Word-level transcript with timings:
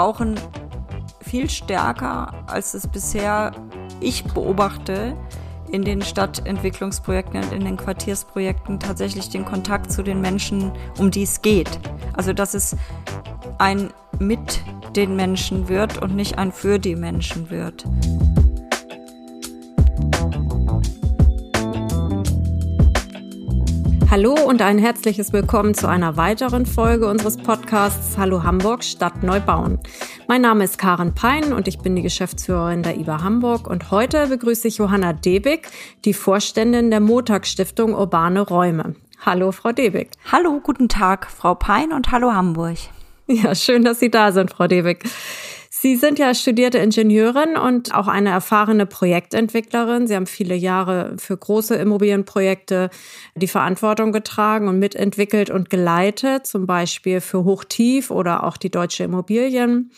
brauchen 0.00 0.40
viel 1.20 1.50
stärker, 1.50 2.32
als 2.46 2.72
es 2.72 2.86
bisher 2.86 3.52
ich 4.00 4.24
beobachte, 4.24 5.14
in 5.70 5.84
den 5.84 6.00
Stadtentwicklungsprojekten 6.00 7.44
und 7.44 7.52
in 7.52 7.66
den 7.66 7.76
Quartiersprojekten 7.76 8.80
tatsächlich 8.80 9.28
den 9.28 9.44
Kontakt 9.44 9.92
zu 9.92 10.02
den 10.02 10.22
Menschen, 10.22 10.72
um 10.96 11.10
die 11.10 11.24
es 11.24 11.42
geht. 11.42 11.68
Also 12.14 12.32
dass 12.32 12.54
es 12.54 12.76
ein 13.58 13.92
mit 14.18 14.62
den 14.96 15.16
Menschen 15.16 15.68
wird 15.68 16.00
und 16.00 16.16
nicht 16.16 16.38
ein 16.38 16.50
für 16.50 16.78
die 16.78 16.96
Menschen 16.96 17.50
wird. 17.50 17.84
Hallo 24.10 24.34
und 24.34 24.60
ein 24.60 24.78
herzliches 24.78 25.32
Willkommen 25.32 25.72
zu 25.72 25.88
einer 25.88 26.16
weiteren 26.16 26.66
Folge 26.66 27.06
unseres 27.06 27.36
Podcasts 27.36 28.18
Hallo 28.18 28.42
Hamburg 28.42 28.82
Stadt 28.82 29.22
Neubauen. 29.22 29.78
Mein 30.26 30.40
Name 30.40 30.64
ist 30.64 30.78
Karen 30.78 31.14
Pein 31.14 31.52
und 31.52 31.68
ich 31.68 31.78
bin 31.78 31.94
die 31.94 32.02
Geschäftsführerin 32.02 32.82
der 32.82 32.96
IBA 32.96 33.22
Hamburg 33.22 33.68
und 33.68 33.92
heute 33.92 34.26
begrüße 34.26 34.66
ich 34.66 34.78
Johanna 34.78 35.12
Debig, 35.12 35.68
die 36.04 36.12
Vorständin 36.12 36.90
der 36.90 36.98
Motag 36.98 37.46
Stiftung 37.46 37.94
Urbane 37.94 38.40
Räume. 38.40 38.96
Hallo, 39.24 39.52
Frau 39.52 39.70
Debig. 39.70 40.10
Hallo, 40.32 40.58
guten 40.60 40.88
Tag, 40.88 41.30
Frau 41.30 41.54
Pein 41.54 41.92
und 41.92 42.10
hallo 42.10 42.32
Hamburg. 42.32 42.78
Ja, 43.28 43.54
schön, 43.54 43.84
dass 43.84 44.00
Sie 44.00 44.10
da 44.10 44.32
sind, 44.32 44.50
Frau 44.50 44.66
Debig. 44.66 45.04
Sie 45.82 45.96
sind 45.96 46.18
ja 46.18 46.34
studierte 46.34 46.76
Ingenieurin 46.76 47.56
und 47.56 47.94
auch 47.94 48.06
eine 48.06 48.28
erfahrene 48.28 48.84
Projektentwicklerin. 48.84 50.06
Sie 50.06 50.14
haben 50.14 50.26
viele 50.26 50.54
Jahre 50.54 51.16
für 51.16 51.34
große 51.34 51.74
Immobilienprojekte 51.74 52.90
die 53.34 53.46
Verantwortung 53.46 54.12
getragen 54.12 54.68
und 54.68 54.78
mitentwickelt 54.78 55.48
und 55.48 55.70
geleitet, 55.70 56.46
zum 56.46 56.66
Beispiel 56.66 57.22
für 57.22 57.44
Hochtief 57.44 58.10
oder 58.10 58.44
auch 58.44 58.58
die 58.58 58.70
Deutsche 58.70 59.04
Immobilien. 59.04 59.90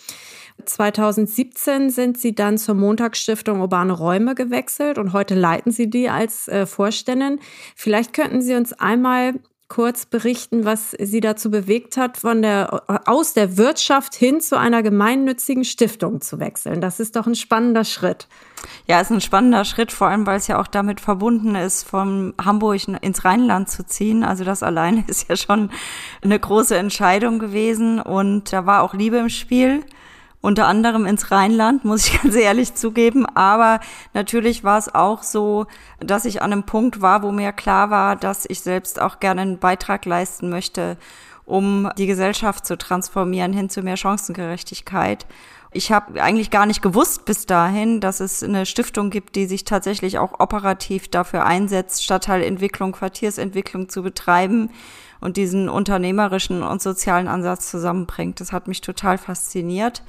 2017 0.65 1.91
sind 1.91 2.17
Sie 2.17 2.33
dann 2.33 2.59
zur 2.59 2.77
Montagsstiftung 2.77 3.61
Urbane 3.61 3.93
Räume 3.93 4.37
gewechselt 4.37 4.99
und 4.99 5.13
heute 5.13 5.35
leiten 5.35 5.73
Sie 5.73 5.91
die 5.91 6.09
als 6.09 6.47
äh, 6.47 6.65
Vorständin. 6.65 7.41
Vielleicht 7.75 8.13
könnten 8.13 8.41
Sie 8.41 8.55
uns 8.55 8.73
einmal 8.73 9.35
kurz 9.73 10.05
berichten, 10.05 10.67
was 10.67 10.91
Sie 11.01 11.21
dazu 11.21 11.51
bewegt 11.51 11.97
hat, 11.97 12.19
von 12.19 12.43
der, 12.43 12.83
aus 13.07 13.33
der 13.33 13.57
Wirtschaft 13.57 14.15
hin 14.15 14.43
zu 14.43 14.59
einer 14.59 14.83
gemeinnützigen 14.83 15.65
Stiftung 15.65 16.21
zu 16.21 16.39
wechseln. 16.41 16.83
Das 16.83 17.01
ist 17.01 17.17
doch 17.17 17.27
ein 17.27 17.35
spannender 17.35 17.85
Schritt. 17.85 18.29
Ja, 18.87 19.01
ist 19.01 19.11
ein 19.11 19.23
spannender 19.23 19.65
Schritt, 19.65 19.91
vor 19.91 20.09
allem 20.09 20.27
weil 20.27 20.37
es 20.37 20.47
ja 20.47 20.61
auch 20.61 20.67
damit 20.67 21.01
verbunden 21.01 21.55
ist, 21.55 21.85
von 21.85 22.35
Hamburg 22.39 22.87
ins 23.01 23.25
Rheinland 23.25 23.71
zu 23.71 23.87
ziehen. 23.87 24.25
Also 24.25 24.45
das 24.45 24.63
alleine 24.63 25.05
ist 25.07 25.31
ja 25.31 25.37
schon 25.37 25.71
eine 26.21 26.39
große 26.39 26.77
Entscheidung 26.77 27.39
gewesen 27.39 27.99
und 27.99 28.53
da 28.53 28.67
war 28.67 28.83
auch 28.83 28.93
Liebe 28.93 29.17
im 29.17 29.31
Spiel 29.31 29.87
unter 30.43 30.67
anderem 30.67 31.07
ins 31.07 31.31
Rheinland, 31.31 31.87
muss 31.87 32.09
ich 32.09 32.23
ganz 32.23 32.35
ehrlich 32.35 32.75
zugeben. 32.75 33.25
Aber 33.25 33.81
natürlich 34.13 34.63
war 34.63 34.77
es 34.77 34.95
auch 34.95 35.23
so, 35.23 35.67
dass 36.01 36.27
ich 36.27 36.43
an 36.43 36.53
einem 36.53 36.65
Punkt 36.65 37.01
war, 37.01 37.23
wo 37.23 37.33
mir 37.33 37.53
klar 37.53 37.89
war, 37.89 38.17
dass 38.17 38.45
ich 38.47 38.61
selbst 38.61 39.01
auch 39.01 39.21
gerne 39.21 39.41
einen 39.41 39.59
Beitrag 39.59 40.05
leisten 40.05 40.51
möchte, 40.51 40.99
um 41.47 41.89
die 41.97 42.07
Gesellschaft 42.07 42.67
zu 42.67 42.77
transformieren 42.77 43.53
hin 43.53 43.71
zu 43.71 43.83
mehr 43.83 43.97
Chancengerechtigkeit. 43.97 45.27
Ich 45.75 45.91
habe 45.91 46.23
eigentlich 46.23 46.51
gar 46.51 46.67
nicht 46.67 46.83
gewusst 46.83 47.25
bis 47.25 47.47
dahin, 47.47 48.01
dass 48.01 48.21
es 48.21 48.43
eine 48.43 48.67
Stiftung 48.67 49.09
gibt, 49.09 49.37
die 49.37 49.47
sich 49.47 49.65
tatsächlich 49.65 50.19
auch 50.19 50.39
operativ 50.39 51.09
dafür 51.09 51.47
einsetzt, 51.47 52.05
Stadtteilentwicklung, 52.05 52.93
Quartiersentwicklung 52.93 53.89
zu 53.89 54.03
betreiben 54.03 54.71
und 55.23 55.37
diesen 55.37 55.69
unternehmerischen 55.69 56.63
und 56.63 56.83
sozialen 56.83 57.29
Ansatz 57.29 57.71
zusammenbringt. 57.71 58.41
Das 58.41 58.53
hat 58.53 58.69
mich 58.69 58.81
total 58.81 59.19
fasziniert. 59.19 60.03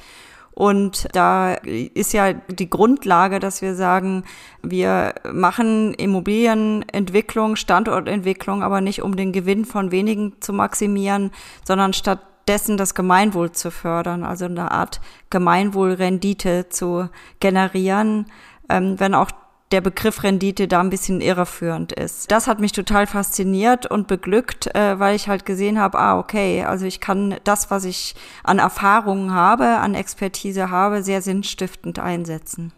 Und 0.56 1.08
da 1.14 1.54
ist 1.56 2.14
ja 2.14 2.34
die 2.34 2.70
Grundlage, 2.70 3.40
dass 3.40 3.64
wir 3.64 3.74
sagen, 3.74 4.24
wir 4.62 5.16
machen 5.32 5.96
Immobilienentwicklung, 5.96 7.56
Standortentwicklung, 7.56 8.62
aber 8.62 8.80
nicht 8.80 9.02
um 9.02 9.16
den 9.16 9.32
Gewinn 9.32 9.66
von 9.66 9.92
wenigen 9.92 10.34
zu 10.42 10.54
maximieren, 10.54 11.32
sondern 11.66 11.94
stattdessen 11.94 12.78
das 12.78 12.94
Gemeinwohl 12.94 13.52
zu 13.52 13.72
fördern, 13.72 14.24
also 14.24 14.46
eine 14.46 14.72
Art 14.72 15.02
Gemeinwohlrendite 15.32 16.70
zu 16.70 17.10
generieren, 17.40 18.28
ähm, 18.70 19.00
wenn 19.00 19.16
auch 19.16 19.32
der 19.74 19.82
Begriff 19.82 20.22
Rendite 20.22 20.68
da 20.68 20.80
ein 20.80 20.92
bisschen 20.92 21.20
irreführend 21.20 21.92
ist. 21.92 22.32
Das 22.32 22.48
hat 22.48 22.60
mich 22.60 22.72
total 22.72 23.08
fasziniert 23.08 23.88
und 23.88 24.08
beglückt, 24.08 24.74
äh, 24.76 25.00
weil 25.00 25.16
ich 25.16 25.28
halt 25.28 25.46
gesehen 25.46 25.80
habe, 25.80 25.98
ah, 25.98 26.20
okay, 26.20 26.64
also 26.64 26.86
ich 26.86 27.00
kann 27.00 27.36
das, 27.44 27.72
was 27.72 27.84
ich 27.84 28.14
an 28.44 28.60
Erfahrungen 28.60 29.34
habe, 29.34 29.66
an 29.66 29.96
Expertise 29.96 30.70
habe, 30.70 31.02
sehr 31.02 31.24
sinnstiftend 31.24 31.98
einsetzen. 31.98 32.72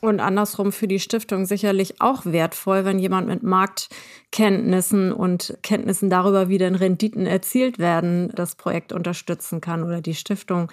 Und 0.00 0.20
andersrum 0.20 0.72
für 0.72 0.88
die 0.88 1.00
Stiftung 1.00 1.46
sicherlich 1.46 2.00
auch 2.00 2.26
wertvoll, 2.26 2.84
wenn 2.84 2.98
jemand 2.98 3.28
mit 3.28 3.42
Marktkenntnissen 3.42 5.12
und 5.12 5.56
Kenntnissen 5.62 6.10
darüber, 6.10 6.48
wie 6.48 6.58
denn 6.58 6.74
Renditen 6.74 7.26
erzielt 7.26 7.78
werden, 7.78 8.30
das 8.34 8.56
Projekt 8.56 8.92
unterstützen 8.92 9.60
kann 9.60 9.82
oder 9.82 10.02
die 10.02 10.14
Stiftung. 10.14 10.70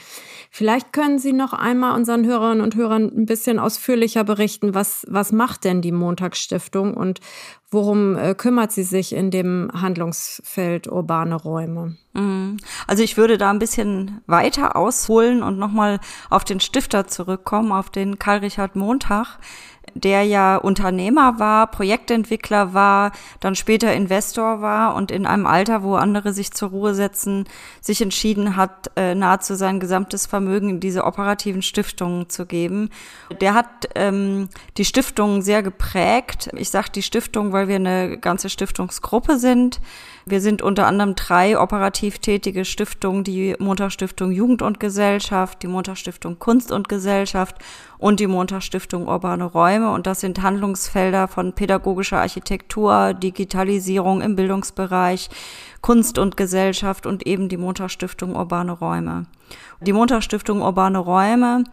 Vielleicht 0.51 0.91
können 0.91 1.19
Sie 1.19 1.33
noch 1.33 1.53
einmal 1.53 1.95
unseren 1.95 2.25
Hörerinnen 2.25 2.63
und 2.63 2.75
Hörern 2.75 3.11
ein 3.15 3.25
bisschen 3.25 3.59
ausführlicher 3.59 4.23
berichten, 4.23 4.73
was, 4.73 5.05
was 5.09 5.31
macht 5.31 5.63
denn 5.63 5.81
die 5.81 5.91
Montagsstiftung 5.91 6.93
und 6.93 7.19
Worum 7.73 8.15
äh, 8.15 8.35
kümmert 8.35 8.71
sie 8.71 8.83
sich 8.83 9.13
in 9.13 9.31
dem 9.31 9.71
Handlungsfeld 9.73 10.87
urbane 10.87 11.33
Räume? 11.33 11.97
Mhm. 12.13 12.57
Also 12.85 13.01
ich 13.01 13.17
würde 13.17 13.39
da 13.39 13.49
ein 13.49 13.57
bisschen 13.57 14.21
weiter 14.27 14.75
ausholen 14.75 15.41
und 15.41 15.57
nochmal 15.57 15.99
auf 16.29 16.43
den 16.43 16.59
Stifter 16.59 17.07
zurückkommen, 17.07 17.71
auf 17.71 17.89
den 17.89 18.19
Karl 18.19 18.39
Richard 18.39 18.75
Montag, 18.75 19.39
der 19.95 20.23
ja 20.23 20.57
Unternehmer 20.57 21.39
war, 21.39 21.67
Projektentwickler 21.67 22.73
war, 22.73 23.11
dann 23.39 23.55
später 23.55 23.93
Investor 23.93 24.61
war 24.61 24.95
und 24.95 25.11
in 25.11 25.25
einem 25.25 25.45
Alter, 25.45 25.83
wo 25.83 25.95
andere 25.95 26.33
sich 26.33 26.51
zur 26.51 26.69
Ruhe 26.69 26.95
setzen, 26.95 27.45
sich 27.81 28.01
entschieden 28.01 28.55
hat, 28.55 28.91
äh, 28.95 29.15
nahezu 29.15 29.55
sein 29.55 29.79
gesamtes 29.79 30.25
Vermögen 30.25 30.69
in 30.69 30.79
diese 30.79 31.03
operativen 31.03 31.61
Stiftungen 31.61 32.29
zu 32.29 32.45
geben. 32.45 32.89
Der 33.41 33.53
hat 33.53 33.89
ähm, 33.95 34.49
die 34.77 34.85
Stiftungen 34.85 35.41
sehr 35.41 35.63
geprägt. 35.63 36.49
Ich 36.55 36.69
sage 36.69 36.89
die 36.93 37.03
Stiftung, 37.03 37.51
weil 37.51 37.67
wir 37.67 37.75
eine 37.75 38.17
ganze 38.17 38.49
Stiftungsgruppe 38.49 39.37
sind. 39.37 39.79
Wir 40.25 40.39
sind 40.39 40.61
unter 40.61 40.87
anderem 40.87 41.15
drei 41.15 41.59
operativ 41.59 42.19
tätige 42.19 42.63
Stiftungen, 42.63 43.25
die 43.25 43.55
Montagsstiftung 43.59 44.31
Jugend 44.31 44.61
und 44.61 44.79
Gesellschaft, 44.79 45.61
die 45.61 45.67
Montagsstiftung 45.67 46.39
Kunst 46.39 46.71
und 46.71 46.87
Gesellschaft 46.87 47.57
und 47.97 48.21
die 48.21 48.27
Montagsstiftung 48.27 49.07
Urbane 49.07 49.43
Räume. 49.43 49.91
Und 49.91 50.07
das 50.07 50.21
sind 50.21 50.41
Handlungsfelder 50.41 51.27
von 51.27 51.53
pädagogischer 51.53 52.19
Architektur, 52.19 53.13
Digitalisierung 53.13 54.21
im 54.21 54.37
Bildungsbereich, 54.37 55.29
Kunst 55.81 56.17
und 56.17 56.37
Gesellschaft 56.37 57.05
und 57.05 57.27
eben 57.27 57.49
die 57.49 57.57
Montagsstiftung 57.57 58.35
Urbane 58.37 58.71
Räume. 58.71 59.25
Die 59.81 59.93
Montagsstiftung 59.93 60.61
Urbane 60.61 60.99
Räume 60.99 61.65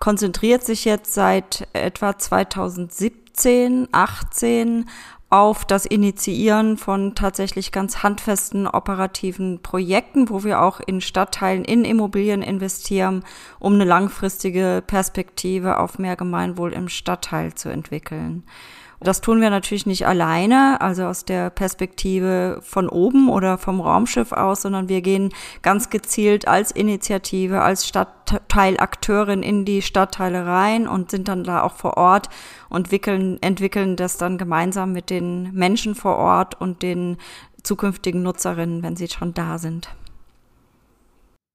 konzentriert 0.00 0.64
sich 0.64 0.86
jetzt 0.86 1.12
seit 1.12 1.68
etwa 1.74 2.16
2017, 2.16 3.88
18 3.92 4.86
auf 5.30 5.66
das 5.66 5.84
Initiieren 5.84 6.78
von 6.78 7.14
tatsächlich 7.14 7.70
ganz 7.70 8.02
handfesten 8.02 8.66
operativen 8.66 9.60
Projekten, 9.62 10.30
wo 10.30 10.42
wir 10.42 10.62
auch 10.62 10.80
in 10.80 11.02
Stadtteilen 11.02 11.64
in 11.64 11.84
Immobilien 11.84 12.40
investieren, 12.40 13.24
um 13.58 13.74
eine 13.74 13.84
langfristige 13.84 14.82
Perspektive 14.86 15.80
auf 15.80 15.98
mehr 15.98 16.16
Gemeinwohl 16.16 16.72
im 16.72 16.88
Stadtteil 16.88 17.54
zu 17.54 17.68
entwickeln. 17.68 18.44
Das 19.00 19.20
tun 19.20 19.40
wir 19.40 19.50
natürlich 19.50 19.86
nicht 19.86 20.06
alleine, 20.08 20.80
also 20.80 21.04
aus 21.04 21.24
der 21.24 21.50
Perspektive 21.50 22.58
von 22.62 22.88
oben 22.88 23.28
oder 23.28 23.56
vom 23.56 23.80
Raumschiff 23.80 24.32
aus, 24.32 24.62
sondern 24.62 24.88
wir 24.88 25.02
gehen 25.02 25.32
ganz 25.62 25.88
gezielt 25.88 26.48
als 26.48 26.72
Initiative, 26.72 27.62
als 27.62 27.86
Stadtteilakteurin 27.86 29.44
in 29.44 29.64
die 29.64 29.82
Stadtteile 29.82 30.46
rein 30.46 30.88
und 30.88 31.12
sind 31.12 31.28
dann 31.28 31.44
da 31.44 31.62
auch 31.62 31.74
vor 31.74 31.96
Ort 31.96 32.28
und 32.68 32.90
wickeln, 32.90 33.40
entwickeln 33.40 33.94
das 33.94 34.16
dann 34.16 34.36
gemeinsam 34.36 34.92
mit 34.92 35.10
den 35.10 35.52
Menschen 35.54 35.94
vor 35.94 36.16
Ort 36.16 36.60
und 36.60 36.82
den 36.82 37.18
zukünftigen 37.62 38.22
Nutzerinnen, 38.24 38.82
wenn 38.82 38.96
sie 38.96 39.08
schon 39.08 39.32
da 39.32 39.58
sind. 39.58 39.90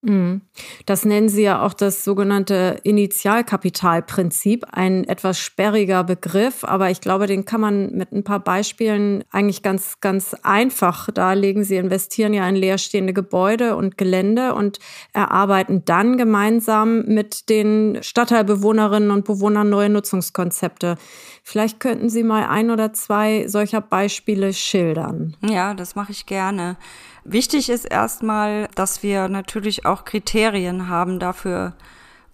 Mhm. 0.03 0.41
Das 0.85 1.05
nennen 1.05 1.29
Sie 1.29 1.43
ja 1.43 1.65
auch 1.65 1.73
das 1.73 2.03
sogenannte 2.03 2.77
Initialkapitalprinzip, 2.83 4.65
ein 4.69 5.05
etwas 5.05 5.39
sperriger 5.39 6.03
Begriff, 6.03 6.65
aber 6.65 6.91
ich 6.91 6.99
glaube, 6.99 7.25
den 7.25 7.45
kann 7.45 7.61
man 7.61 7.91
mit 7.91 8.11
ein 8.11 8.25
paar 8.25 8.41
Beispielen 8.41 9.23
eigentlich 9.31 9.61
ganz, 9.61 10.01
ganz 10.01 10.35
einfach 10.43 11.09
darlegen. 11.09 11.63
Sie 11.63 11.77
investieren 11.77 12.33
ja 12.33 12.47
in 12.49 12.57
leerstehende 12.57 13.13
Gebäude 13.13 13.77
und 13.77 13.97
Gelände 13.97 14.53
und 14.55 14.79
erarbeiten 15.13 15.85
dann 15.85 16.17
gemeinsam 16.17 17.05
mit 17.05 17.47
den 17.47 17.99
Stadtteilbewohnerinnen 18.01 19.09
und 19.09 19.23
Bewohnern 19.23 19.69
neue 19.69 19.89
Nutzungskonzepte. 19.89 20.97
Vielleicht 21.43 21.79
könnten 21.79 22.09
Sie 22.09 22.23
mal 22.23 22.45
ein 22.47 22.71
oder 22.71 22.91
zwei 22.91 23.47
solcher 23.47 23.79
Beispiele 23.79 24.53
schildern. 24.53 25.37
Ja, 25.41 25.73
das 25.73 25.95
mache 25.95 26.11
ich 26.11 26.25
gerne. 26.25 26.77
Wichtig 27.25 27.69
ist 27.69 27.85
erstmal, 27.85 28.67
dass 28.75 29.01
wir 29.03 29.29
natürlich 29.29 29.85
auch 29.85 30.05
Kriterien 30.05 30.89
haben 30.89 31.19
dafür, 31.19 31.73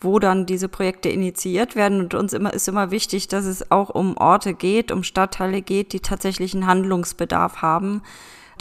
wo 0.01 0.17
dann 0.19 0.45
diese 0.45 0.67
Projekte 0.67 1.09
initiiert 1.09 1.75
werden. 1.75 1.99
Und 1.99 2.13
uns 2.13 2.33
immer, 2.33 2.53
ist 2.53 2.67
immer 2.67 2.89
wichtig, 2.89 3.27
dass 3.27 3.45
es 3.45 3.71
auch 3.71 3.89
um 3.89 4.17
Orte 4.17 4.53
geht, 4.53 4.91
um 4.91 5.03
Stadtteile 5.03 5.61
geht, 5.61 5.93
die 5.93 5.99
tatsächlich 5.99 6.53
einen 6.53 6.65
Handlungsbedarf 6.65 7.61
haben 7.61 8.01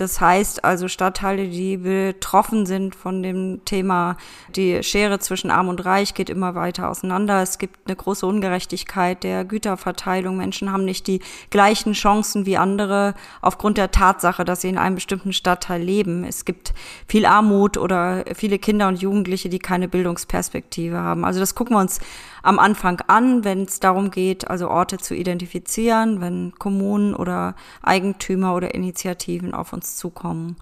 das 0.00 0.20
heißt 0.20 0.64
also 0.64 0.88
Stadtteile, 0.88 1.48
die 1.48 1.76
betroffen 1.76 2.66
sind 2.66 2.94
von 2.94 3.22
dem 3.22 3.64
Thema, 3.64 4.16
die 4.54 4.82
Schere 4.82 5.18
zwischen 5.18 5.50
Arm 5.50 5.68
und 5.68 5.84
Reich 5.84 6.14
geht 6.14 6.30
immer 6.30 6.54
weiter 6.54 6.88
auseinander. 6.88 7.42
Es 7.42 7.58
gibt 7.58 7.80
eine 7.86 7.96
große 7.96 8.24
Ungerechtigkeit 8.24 9.24
der 9.24 9.44
Güterverteilung. 9.44 10.36
Menschen 10.36 10.72
haben 10.72 10.84
nicht 10.84 11.06
die 11.08 11.20
gleichen 11.50 11.92
Chancen 11.94 12.46
wie 12.46 12.56
andere 12.56 13.14
aufgrund 13.42 13.76
der 13.76 13.90
Tatsache, 13.90 14.44
dass 14.44 14.60
sie 14.60 14.68
in 14.68 14.78
einem 14.78 14.94
bestimmten 14.94 15.32
Stadtteil 15.32 15.82
leben. 15.82 16.24
Es 16.24 16.44
gibt 16.44 16.74
viel 17.08 17.26
Armut 17.26 17.76
oder 17.76 18.24
viele 18.34 18.58
Kinder 18.58 18.88
und 18.88 19.02
Jugendliche, 19.02 19.48
die 19.48 19.58
keine 19.58 19.88
Bildungsperspektive 19.88 20.98
haben. 20.98 21.24
Also 21.24 21.40
das 21.40 21.54
gucken 21.54 21.76
wir 21.76 21.80
uns 21.80 22.00
am 22.42 22.58
Anfang 22.58 23.00
an, 23.06 23.44
wenn 23.44 23.62
es 23.62 23.80
darum 23.80 24.10
geht, 24.10 24.48
also 24.48 24.68
Orte 24.68 24.98
zu 24.98 25.14
identifizieren, 25.14 26.20
wenn 26.20 26.52
Kommunen 26.58 27.14
oder 27.14 27.54
Eigentümer 27.82 28.54
oder 28.54 28.74
Initiativen 28.74 29.54
auf 29.54 29.72
uns 29.72 29.96
zukommen. 29.96 30.56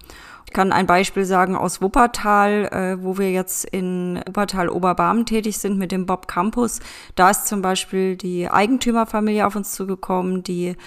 Ich 0.47 0.53
kann 0.53 0.71
ein 0.71 0.87
Beispiel 0.87 1.25
sagen 1.25 1.57
aus 1.57 1.81
Wuppertal, 1.81 2.65
äh, 2.71 3.03
wo 3.03 3.17
wir 3.17 3.31
jetzt 3.31 3.65
in 3.65 4.21
Wuppertal 4.25 4.69
Oberbarmen 4.69 5.25
tätig 5.25 5.57
sind 5.57 5.77
mit 5.77 5.91
dem 5.91 6.05
Bob 6.05 6.27
Campus. 6.29 6.79
Da 7.15 7.29
ist 7.29 7.47
zum 7.47 7.61
Beispiel 7.61 8.15
die 8.15 8.49
Eigentümerfamilie 8.49 9.45
auf 9.45 9.57
uns 9.57 9.73
zugekommen, 9.73 10.43
die 10.43 10.77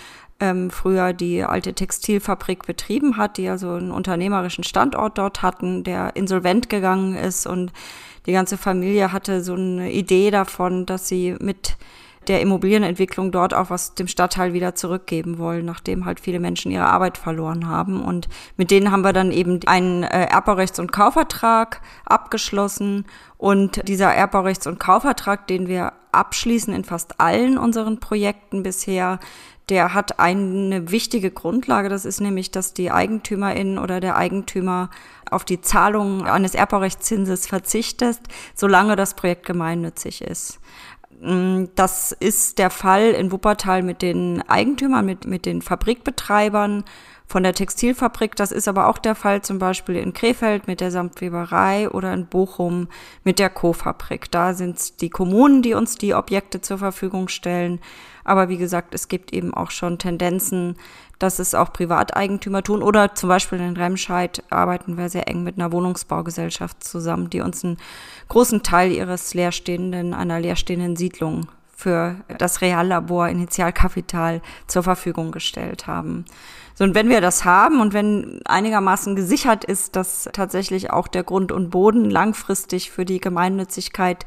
ähm, 0.40 0.70
früher 0.70 1.12
die 1.12 1.44
alte 1.44 1.74
Textilfabrik 1.74 2.66
betrieben 2.66 3.16
hat, 3.16 3.36
die 3.36 3.48
also 3.48 3.72
einen 3.72 3.90
unternehmerischen 3.90 4.64
Standort 4.64 5.18
dort 5.18 5.42
hatten, 5.42 5.84
der 5.84 6.16
insolvent 6.16 6.68
gegangen 6.68 7.14
ist 7.14 7.46
und 7.46 7.72
die 8.26 8.32
ganze 8.32 8.58
Familie 8.58 9.12
hatte 9.12 9.42
so 9.42 9.54
eine 9.54 9.90
Idee 9.92 10.30
davon, 10.30 10.86
dass 10.86 11.08
sie 11.08 11.36
mit 11.40 11.76
der 12.28 12.42
Immobilienentwicklung 12.42 13.32
dort 13.32 13.54
auch 13.54 13.70
was 13.70 13.94
dem 13.94 14.06
Stadtteil 14.06 14.52
wieder 14.52 14.74
zurückgeben 14.74 15.38
wollen, 15.38 15.64
nachdem 15.64 16.04
halt 16.04 16.20
viele 16.20 16.38
Menschen 16.38 16.70
ihre 16.70 16.86
Arbeit 16.86 17.16
verloren 17.16 17.66
haben. 17.66 18.02
Und 18.02 18.28
mit 18.56 18.70
denen 18.70 18.92
haben 18.92 19.02
wir 19.02 19.14
dann 19.14 19.32
eben 19.32 19.60
einen 19.66 20.02
äh, 20.02 20.26
Erbbaurechts- 20.26 20.78
und 20.78 20.92
Kaufvertrag 20.92 21.80
abgeschlossen. 22.04 23.06
Und 23.38 23.88
dieser 23.88 24.14
Erbbaurechts- 24.14 24.66
und 24.66 24.78
Kaufvertrag, 24.78 25.46
den 25.46 25.66
wir 25.66 25.94
abschließen 26.12 26.74
in 26.74 26.84
fast 26.84 27.20
allen 27.20 27.56
unseren 27.56 28.00
Projekten 28.00 28.62
bisher, 28.62 29.18
der 29.70 29.94
hat 29.94 30.18
eine 30.18 30.90
wichtige 30.90 31.30
Grundlage. 31.30 31.88
Das 31.88 32.04
ist 32.04 32.20
nämlich, 32.20 32.50
dass 32.50 32.74
die 32.74 32.90
Eigentümerin 32.90 33.78
oder 33.78 34.00
der 34.00 34.16
Eigentümer 34.16 34.90
auf 35.30 35.44
die 35.44 35.60
Zahlung 35.60 36.26
eines 36.26 36.54
Erbbaurechtszinses 36.54 37.46
verzichtet, 37.46 38.18
solange 38.54 38.96
das 38.96 39.14
Projekt 39.14 39.46
gemeinnützig 39.46 40.22
ist. 40.22 40.60
Mm, 41.20 41.66
das 41.76 42.12
ist 42.12 42.58
der 42.58 42.70
Fall 42.70 43.10
in 43.10 43.30
Wuppertal 43.30 43.82
mit 43.82 44.02
den 44.02 44.42
Eigentümern, 44.48 45.06
mit, 45.06 45.24
mit 45.26 45.46
den 45.46 45.62
Fabrikbetreibern 45.62 46.84
von 47.30 47.44
der 47.44 47.54
Textilfabrik. 47.54 48.34
Das 48.34 48.50
ist 48.50 48.66
aber 48.66 48.88
auch 48.88 48.98
der 48.98 49.14
Fall 49.14 49.42
zum 49.42 49.60
Beispiel 49.60 49.96
in 49.96 50.12
Krefeld 50.12 50.66
mit 50.66 50.80
der 50.80 50.90
Samtweberei 50.90 51.88
oder 51.88 52.12
in 52.12 52.26
Bochum 52.26 52.88
mit 53.22 53.38
der 53.38 53.50
Co-Fabrik. 53.50 54.30
Da 54.32 54.52
sind 54.52 54.78
es 54.78 54.96
die 54.96 55.10
Kommunen, 55.10 55.62
die 55.62 55.74
uns 55.74 55.94
die 55.94 56.14
Objekte 56.14 56.60
zur 56.60 56.78
Verfügung 56.78 57.28
stellen. 57.28 57.80
Aber 58.30 58.48
wie 58.48 58.58
gesagt, 58.58 58.94
es 58.94 59.08
gibt 59.08 59.32
eben 59.32 59.52
auch 59.52 59.72
schon 59.72 59.98
Tendenzen, 59.98 60.76
dass 61.18 61.40
es 61.40 61.52
auch 61.52 61.72
Privateigentümer 61.72 62.62
tun. 62.62 62.80
Oder 62.80 63.16
zum 63.16 63.28
Beispiel 63.28 63.58
in 63.58 63.76
Remscheid 63.76 64.44
arbeiten 64.50 64.96
wir 64.96 65.08
sehr 65.08 65.26
eng 65.26 65.42
mit 65.42 65.58
einer 65.58 65.72
Wohnungsbaugesellschaft 65.72 66.84
zusammen, 66.84 67.28
die 67.28 67.40
uns 67.40 67.64
einen 67.64 67.76
großen 68.28 68.62
Teil 68.62 68.92
ihres 68.92 69.34
leerstehenden, 69.34 70.14
einer 70.14 70.38
leerstehenden 70.38 70.94
Siedlung 70.94 71.48
für 71.74 72.14
das 72.38 72.60
Reallabor 72.60 73.28
Initialkapital 73.28 74.42
zur 74.68 74.84
Verfügung 74.84 75.32
gestellt 75.32 75.88
haben. 75.88 76.24
So, 76.76 76.84
und 76.84 76.94
wenn 76.94 77.08
wir 77.08 77.20
das 77.20 77.44
haben 77.44 77.80
und 77.80 77.94
wenn 77.94 78.42
einigermaßen 78.44 79.16
gesichert 79.16 79.64
ist, 79.64 79.96
dass 79.96 80.28
tatsächlich 80.32 80.92
auch 80.92 81.08
der 81.08 81.24
Grund 81.24 81.50
und 81.50 81.70
Boden 81.70 82.08
langfristig 82.08 82.92
für 82.92 83.04
die 83.04 83.18
Gemeinnützigkeit 83.18 84.24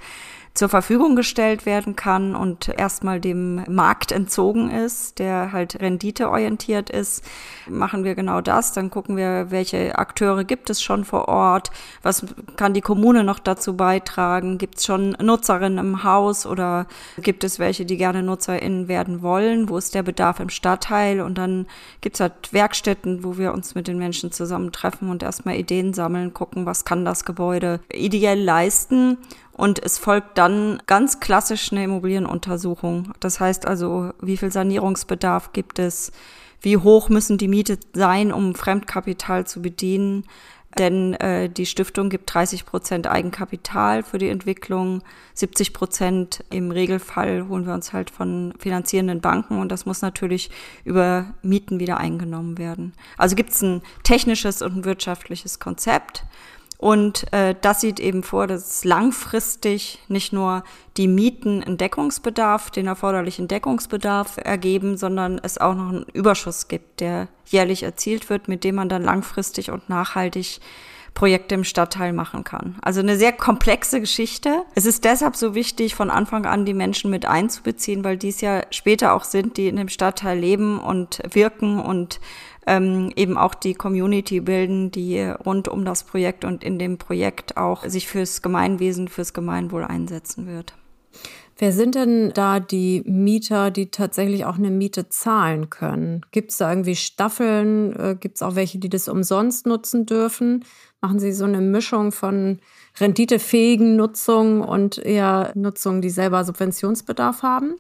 zur 0.54 0.70
Verfügung 0.70 1.16
gestellt 1.16 1.66
werden 1.66 1.96
kann 1.96 2.36
und 2.36 2.70
erstmal 2.70 3.20
dem 3.20 3.64
Markt 3.68 4.12
entzogen 4.12 4.70
ist, 4.70 5.18
der 5.18 5.52
halt 5.52 5.82
renditeorientiert 5.82 6.92
ist, 6.92 7.24
machen 7.68 8.04
wir 8.04 8.14
genau 8.14 8.40
das. 8.40 8.72
Dann 8.72 8.92
gucken 8.92 9.18
wir, 9.18 9.50
welche 9.50 9.98
Akteure 9.98 10.44
gibt 10.44 10.70
es 10.70 10.82
schon 10.82 11.06
vor 11.06 11.28
Ort, 11.28 11.72
was 12.04 12.26
kann 12.56 12.76
die 12.76 12.82
Kommune 12.82 13.24
noch 13.24 13.40
dazu 13.40 13.76
beitragen, 13.76 14.60
gibt 14.60 14.78
es 14.78 14.86
schon 14.86 15.18
Nutzerinnen 15.20 15.80
im 15.80 16.04
Haus 16.04 16.46
oder 16.46 16.86
gibt 17.18 17.44
es 17.44 17.58
welche, 17.58 17.86
die 17.86 17.98
gerne 17.98 18.22
NutzerInnen 18.22 18.88
werden 18.88 19.24
wollen, 19.24 19.70
wo 19.70 19.78
ist 19.78 19.96
der 19.96 20.04
Bedarf 20.04 20.40
im 20.40 20.50
Stadtteil 20.50 21.22
und 21.22 21.40
dann 21.40 21.66
gibt 22.02 22.18
es 22.18 22.20
halt 22.20 22.54
Werkstätten, 22.54 23.24
wo 23.24 23.40
wir 23.40 23.54
uns 23.54 23.74
mit 23.74 23.88
den 23.88 23.98
Menschen 23.98 24.32
zusammentreffen 24.32 25.10
und 25.10 25.24
erstmal 25.24 25.56
Ideen 25.56 25.96
sammeln, 25.96 26.34
gucken, 26.36 26.68
was 26.68 26.86
kann 26.86 27.06
das 27.06 27.26
Gebäude 27.26 27.80
ideell 27.92 28.40
leisten 28.40 29.18
und 29.54 29.84
es 29.84 30.00
folgt 30.00 30.38
dann 30.38 30.82
ganz 30.88 31.20
klassisch 31.20 31.72
eine 31.72 31.84
Immobilienuntersuchung. 31.84 33.14
Das 33.20 33.40
heißt 33.40 33.68
also, 33.68 34.12
wie 34.20 34.38
viel 34.38 34.52
Sanierungsbedarf 34.52 35.54
gibt 35.54 35.80
es? 35.80 36.12
Wie 36.62 36.78
hoch 36.78 37.10
müssen 37.10 37.38
die 37.38 37.48
Miete 37.48 37.78
sein, 37.94 38.32
um 38.32 38.56
Fremdkapital 38.56 39.46
zu 39.46 39.62
bedienen? 39.62 40.26
Denn 40.78 41.14
äh, 41.16 41.50
die 41.50 41.68
Stiftung 41.68 42.10
gibt 42.10 42.34
30 42.34 42.66
Prozent 42.66 43.06
Eigenkapital 43.06 44.02
für 44.02 44.18
die 44.18 44.30
Entwicklung, 44.30 45.04
70 45.36 45.72
Prozent 45.72 46.44
im 46.50 46.72
Regelfall 46.72 47.48
holen 47.48 47.68
wir 47.68 47.76
uns 47.76 47.94
halt 47.94 48.10
von 48.10 48.54
finanzierenden 48.58 49.22
Banken 49.22 49.60
und 49.60 49.72
das 49.72 49.86
muss 49.86 50.02
natürlich 50.02 50.50
über 50.84 51.28
Mieten 51.44 51.80
wieder 51.80 51.98
eingenommen 51.98 52.58
werden. 52.58 52.94
Also 53.18 53.36
gibt 53.36 53.52
es 53.52 53.62
ein 53.62 53.84
technisches 54.04 54.64
und 54.64 54.78
ein 54.78 54.86
wirtschaftliches 54.86 55.60
Konzept 55.60 56.24
und 56.84 57.32
äh, 57.32 57.56
das 57.62 57.80
sieht 57.80 58.02
eben 58.02 58.24
vor, 58.24 58.46
dass 58.46 58.84
langfristig 58.84 60.00
nicht 60.10 60.34
nur 60.34 60.66
die 60.98 61.08
Mieten 61.08 61.64
einen 61.64 61.78
Deckungsbedarf, 61.78 62.72
den 62.72 62.88
erforderlichen 62.88 63.48
Deckungsbedarf 63.48 64.36
ergeben, 64.36 64.98
sondern 64.98 65.40
es 65.42 65.58
auch 65.58 65.76
noch 65.76 65.88
einen 65.88 66.06
Überschuss 66.12 66.68
gibt, 66.68 67.00
der 67.00 67.30
jährlich 67.46 67.84
erzielt 67.84 68.30
wird, 68.30 68.50
mit 68.50 68.66
dem 68.66 68.76
man 68.76 68.90
dann 68.90 69.02
langfristig 69.02 69.72
und 69.72 69.88
nachhaltig 69.88 70.60
Projekte 71.14 71.56
im 71.56 71.64
Stadtteil 71.64 72.12
machen 72.12 72.44
kann. 72.44 72.76
Also 72.82 73.00
eine 73.00 73.16
sehr 73.18 73.32
komplexe 73.32 74.02
Geschichte. 74.02 74.64
Es 74.76 74.86
ist 74.86 75.06
deshalb 75.06 75.38
so 75.38 75.56
wichtig, 75.56 75.96
von 75.96 76.10
Anfang 76.10 76.46
an 76.46 76.66
die 76.66 76.74
Menschen 76.74 77.10
mit 77.10 77.26
einzubeziehen, 77.26 78.04
weil 78.04 78.18
dies 78.18 78.42
ja 78.42 78.64
später 78.72 79.14
auch 79.14 79.24
sind, 79.24 79.56
die 79.56 79.68
in 79.68 79.78
dem 79.78 79.90
Stadtteil 79.90 80.38
leben 80.38 80.80
und 80.80 81.22
wirken 81.32 81.80
und 81.80 82.20
ähm, 82.66 83.12
eben 83.16 83.38
auch 83.38 83.54
die 83.54 83.74
Community 83.74 84.40
bilden, 84.40 84.92
die 84.92 85.20
rund 85.20 85.68
um 85.68 85.86
das 85.86 86.04
Projekt 86.04 86.46
und 86.46 86.64
in 86.64 86.80
dem 86.80 86.98
Projekt 86.98 87.58
auch 87.58 87.84
sich 87.86 88.08
fürs 88.08 88.42
Gemeinwesen, 88.42 89.08
fürs 89.08 89.34
Gemeinwohl 89.34 89.84
einsetzen 89.84 90.48
wird. 90.48 90.74
Wer 91.58 91.72
sind 91.72 91.96
denn 91.96 92.32
da 92.34 92.60
die 92.60 93.04
Mieter, 93.06 93.70
die 93.70 93.92
tatsächlich 93.92 94.46
auch 94.46 94.58
eine 94.58 94.72
Miete 94.72 95.10
zahlen 95.10 95.70
können? 95.70 96.26
Gibt 96.32 96.52
es 96.52 96.58
da 96.58 96.70
irgendwie 96.70 96.96
Staffeln? 96.96 97.96
Äh, 97.96 98.16
Gibt 98.20 98.38
es 98.38 98.42
auch 98.42 98.56
welche, 98.56 98.80
die 98.80 98.90
das 98.90 99.08
umsonst 99.08 99.68
nutzen 99.68 100.06
dürfen? 100.06 100.66
Machen 101.00 101.20
Sie 101.20 101.32
so 101.32 101.46
eine 101.46 101.62
Mischung 101.62 102.12
von 102.12 102.60
renditefähigen 103.00 103.96
Nutzung 103.96 104.62
und 104.62 104.98
eher 104.98 105.52
Nutzung, 105.54 106.02
die 106.02 106.10
selber 106.10 106.44
Subventionsbedarf 106.44 107.44
haben? 107.44 107.76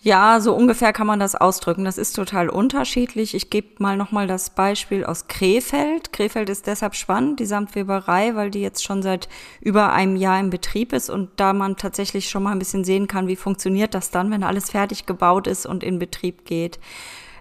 Ja, 0.00 0.38
so 0.40 0.54
ungefähr 0.54 0.92
kann 0.92 1.08
man 1.08 1.18
das 1.18 1.34
ausdrücken. 1.34 1.84
Das 1.84 1.98
ist 1.98 2.14
total 2.14 2.48
unterschiedlich. 2.48 3.34
Ich 3.34 3.50
gebe 3.50 3.82
mal 3.82 3.96
nochmal 3.96 4.28
das 4.28 4.50
Beispiel 4.50 5.04
aus 5.04 5.26
Krefeld. 5.26 6.12
Krefeld 6.12 6.48
ist 6.50 6.68
deshalb 6.68 6.94
spannend, 6.94 7.40
die 7.40 7.46
Samtweberei, 7.46 8.36
weil 8.36 8.50
die 8.52 8.60
jetzt 8.60 8.84
schon 8.84 9.02
seit 9.02 9.28
über 9.60 9.92
einem 9.92 10.14
Jahr 10.14 10.38
im 10.38 10.50
Betrieb 10.50 10.92
ist 10.92 11.10
und 11.10 11.30
da 11.36 11.52
man 11.52 11.76
tatsächlich 11.76 12.30
schon 12.30 12.44
mal 12.44 12.52
ein 12.52 12.60
bisschen 12.60 12.84
sehen 12.84 13.08
kann, 13.08 13.26
wie 13.26 13.34
funktioniert 13.34 13.92
das 13.92 14.12
dann, 14.12 14.30
wenn 14.30 14.44
alles 14.44 14.70
fertig 14.70 15.04
gebaut 15.04 15.48
ist 15.48 15.66
und 15.66 15.82
in 15.82 15.98
Betrieb 15.98 16.44
geht. 16.44 16.78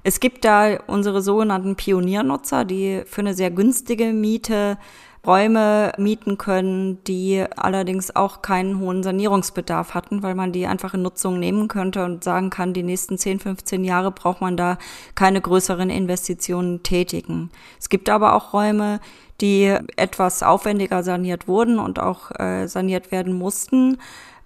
Es 0.02 0.20
gibt 0.20 0.44
da 0.44 0.80
unsere 0.88 1.22
sogenannten 1.22 1.76
Pioniernutzer, 1.76 2.66
die 2.66 3.04
für 3.06 3.22
eine 3.22 3.36
sehr 3.36 3.52
günstige 3.52 4.14
Miete 4.14 4.80
Räume 5.28 5.92
mieten 5.98 6.38
können, 6.38 7.04
die 7.04 7.44
allerdings 7.58 8.16
auch 8.16 8.42
keinen 8.42 8.80
hohen 8.80 9.04
Sanierungsbedarf 9.04 9.94
hatten, 9.94 10.24
weil 10.24 10.36
man 10.36 10.54
die 10.54 10.66
einfach 10.66 10.94
in 10.94 11.02
Nutzung 11.02 11.38
nehmen 11.38 11.68
könnte 11.68 12.06
und 12.06 12.24
sagen 12.24 12.50
kann, 12.50 12.74
die 12.74 12.84
nächsten 12.84 13.18
10, 13.18 13.40
15 13.42 13.84
Jahre 13.84 14.12
braucht 14.12 14.40
man 14.40 14.56
da 14.56 14.78
keine 15.16 15.42
größeren 15.42 15.90
Investitionen 15.90 16.82
tätigen. 16.82 17.52
Es 17.78 17.90
gibt 17.90 18.10
aber 18.10 18.36
auch 18.36 18.54
Räume, 18.54 19.02
die 19.42 19.76
etwas 19.98 20.44
aufwendiger 20.44 21.04
saniert 21.04 21.48
wurden 21.48 21.78
und 21.78 22.00
auch 22.00 22.32
äh, 22.40 22.68
saniert 22.68 23.12
werden 23.12 23.34
mussten, 23.34 23.98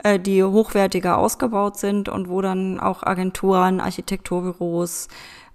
äh, 0.03 0.19
die 0.19 0.43
hochwertiger 0.43 1.17
ausgebaut 1.17 1.77
sind 1.77 2.09
und 2.09 2.27
wo 2.27 2.41
dann 2.41 2.79
auch 2.79 3.03
Agenturen, 3.03 3.79
Architekturbüros, 3.79 5.07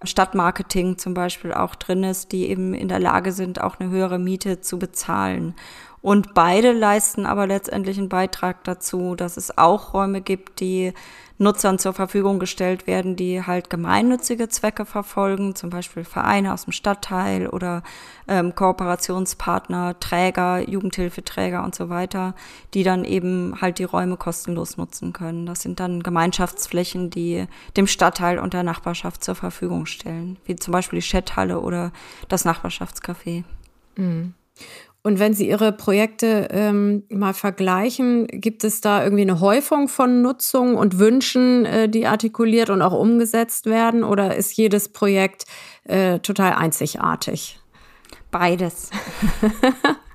Stadtmarketing 0.03 0.99
zum 0.99 1.15
Beispiel 1.15 1.53
auch 1.55 1.75
drin 1.75 2.05
ist, 2.05 2.33
die 2.33 2.49
eben 2.49 2.75
in 2.75 2.89
der 2.89 3.01
Lage 3.01 3.33
sind, 3.33 3.61
auch 3.61 3.81
eine 3.81 3.91
höhere 3.91 4.19
Miete 4.19 4.61
zu 4.61 4.79
bezahlen. 4.79 5.55
Und 6.03 6.35
beide 6.35 6.73
leisten 6.73 7.27
aber 7.27 7.47
letztendlich 7.47 7.99
einen 7.99 8.09
Beitrag 8.09 8.63
dazu, 8.65 9.17
dass 9.17 9.37
es 9.37 9.59
auch 9.59 9.95
Räume 9.95 10.21
gibt, 10.21 10.61
die 10.61 10.93
Nutzern 11.39 11.79
zur 11.79 11.93
Verfügung 11.93 12.39
gestellt 12.39 12.87
werden, 12.87 13.17
die 13.17 13.43
halt 13.43 13.69
gemeinnützige 13.69 14.49
Zwecke 14.49 14.87
verfolgen, 14.87 15.55
zum 15.55 15.71
Beispiel 15.71 16.05
Vereine 16.05 16.53
aus 16.53 16.65
dem 16.65 16.73
Stadtteil 16.73 17.47
oder 17.49 17.83
ähm, 18.27 18.55
Kooperationspartner, 18.55 20.01
Träger, 20.01 20.67
Jugendhilfeträger 20.69 21.63
und 21.63 21.75
so 21.75 21.89
weiter, 21.91 22.35
die 22.73 22.85
dann 22.85 23.05
eben 23.05 23.61
halt 23.61 23.79
die 23.79 23.85
Räume 23.85 24.17
kostenlos 24.17 24.77
nutzen 24.77 25.13
können. 25.13 25.47
Das 25.47 25.61
sind 25.61 25.79
dann 25.79 26.03
Gemeinschaftsflächen, 26.03 27.11
die 27.11 27.47
dem 27.77 27.87
Stadtteil 27.87 28.39
und 28.39 28.55
der 28.55 28.63
Nachbarschaft 28.63 29.23
zur 29.23 29.35
Verfügung 29.35 29.87
stellen, 29.87 30.39
wie 30.47 30.57
zum 30.57 30.73
Beispiel 30.73 31.01
die 31.01 31.07
Chathalle 31.07 31.61
oder 31.61 31.93
das 32.29 32.45
Nachbarschaftscafé. 32.45 33.45
Mhm. 33.97 34.35
Und 35.07 35.21
wenn 35.21 35.35
Sie 35.35 35.49
Ihre 35.49 35.71
Projekte 35.71 36.49
ähm, 36.51 37.05
mal 37.11 37.33
vergleichen, 37.33 38.27
gibt 38.27 38.65
es 38.65 38.81
da 38.81 39.05
irgendwie 39.05 39.23
eine 39.23 39.39
Häufung 39.39 39.87
von 39.87 40.21
Nutzung 40.21 40.75
und 40.75 40.99
Wünschen, 40.99 41.65
äh, 41.65 41.89
die 41.89 42.09
artikuliert 42.09 42.71
und 42.71 42.83
auch 42.83 42.93
umgesetzt 42.93 43.67
werden? 43.67 44.03
Oder 44.03 44.35
ist 44.35 44.57
jedes 44.57 44.89
Projekt 44.89 45.45
äh, 45.85 46.19
total 46.19 46.55
einzigartig? 46.55 47.61
Beides. 48.33 48.91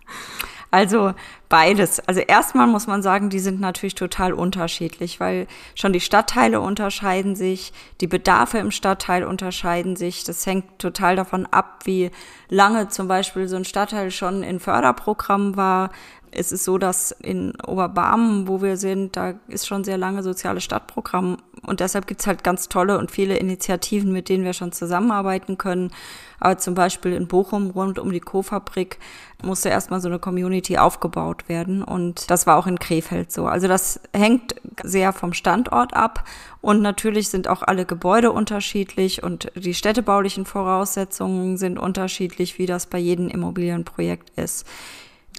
Also 0.72 1.14
beides. 1.50 2.00
Also 2.00 2.22
erstmal 2.22 2.66
muss 2.66 2.88
man 2.88 3.04
sagen, 3.04 3.30
die 3.30 3.40
sind 3.40 3.60
natürlich 3.60 3.94
total 3.94 4.32
unterschiedlich, 4.32 5.20
weil 5.20 5.48
schon 5.76 5.92
die 5.92 6.00
Stadtteile 6.00 6.62
unterscheiden 6.62 7.36
sich, 7.36 7.74
die 8.00 8.08
Bedarfe 8.08 8.58
im 8.58 8.72
Stadtteil 8.72 9.26
unterscheiden 9.26 9.98
sich. 9.98 10.24
Das 10.24 10.46
hängt 10.46 10.80
total 10.80 11.18
davon 11.18 11.46
ab, 11.46 11.82
wie 11.84 12.10
lange 12.48 12.88
zum 12.88 13.10
Beispiel 13.10 13.50
so 13.50 13.58
ein 13.58 13.66
Stadtteil 13.66 14.12
schon 14.12 14.44
in 14.44 14.62
Förderprogrammen 14.62 15.58
war. 15.58 15.92
Es 16.32 16.52
ist 16.52 16.64
so, 16.64 16.78
dass 16.78 17.12
in 17.12 17.54
Oberbarmen, 17.62 18.48
wo 18.48 18.62
wir 18.62 18.78
sind, 18.78 19.16
da 19.16 19.34
ist 19.48 19.68
schon 19.68 19.84
sehr 19.84 19.98
lange 19.98 20.24
soziales 20.24 20.64
Stadtprogramm 20.64 21.38
und 21.64 21.80
deshalb 21.80 22.08
gibt's 22.08 22.26
halt 22.26 22.44
ganz 22.44 22.70
tolle 22.70 22.98
und 22.98 23.12
viele 23.12 23.38
Initiativen, 23.38 24.12
mit 24.12 24.30
denen 24.30 24.44
wir 24.44 24.54
schon 24.54 24.72
zusammenarbeiten 24.72 25.58
können. 25.60 25.92
Aber 26.40 26.58
zum 26.58 26.74
Beispiel 26.74 27.14
in 27.14 27.28
Bochum 27.28 27.70
rund 27.70 28.00
um 28.00 28.12
die 28.12 28.20
Co-Fabrik 28.20 28.98
musste 29.44 29.70
erstmal 29.70 30.02
so 30.02 30.08
eine 30.08 30.18
Community 30.18 30.80
aufgebaut 30.80 31.48
werden. 31.50 31.84
Und 31.84 32.32
das 32.32 32.48
war 32.48 32.58
auch 32.58 32.66
in 32.66 32.80
Krefeld 32.80 33.32
so. 33.32 33.46
Also 33.46 33.68
das 33.68 34.00
hängt 34.12 34.56
sehr 34.84 35.14
vom 35.14 35.34
Standort 35.34 35.94
ab. 35.94 36.24
Und 36.62 36.82
natürlich 36.82 37.30
sind 37.30 37.48
auch 37.48 37.62
alle 37.62 37.86
Gebäude 37.86 38.32
unterschiedlich 38.32 39.22
und 39.22 39.52
die 39.56 39.76
städtebaulichen 39.76 40.46
Voraussetzungen 40.46 41.58
sind 41.58 41.78
unterschiedlich, 41.78 42.58
wie 42.58 42.66
das 42.66 42.88
bei 42.88 42.98
jedem 42.98 43.28
Immobilienprojekt 43.28 44.32
ist. 44.36 44.66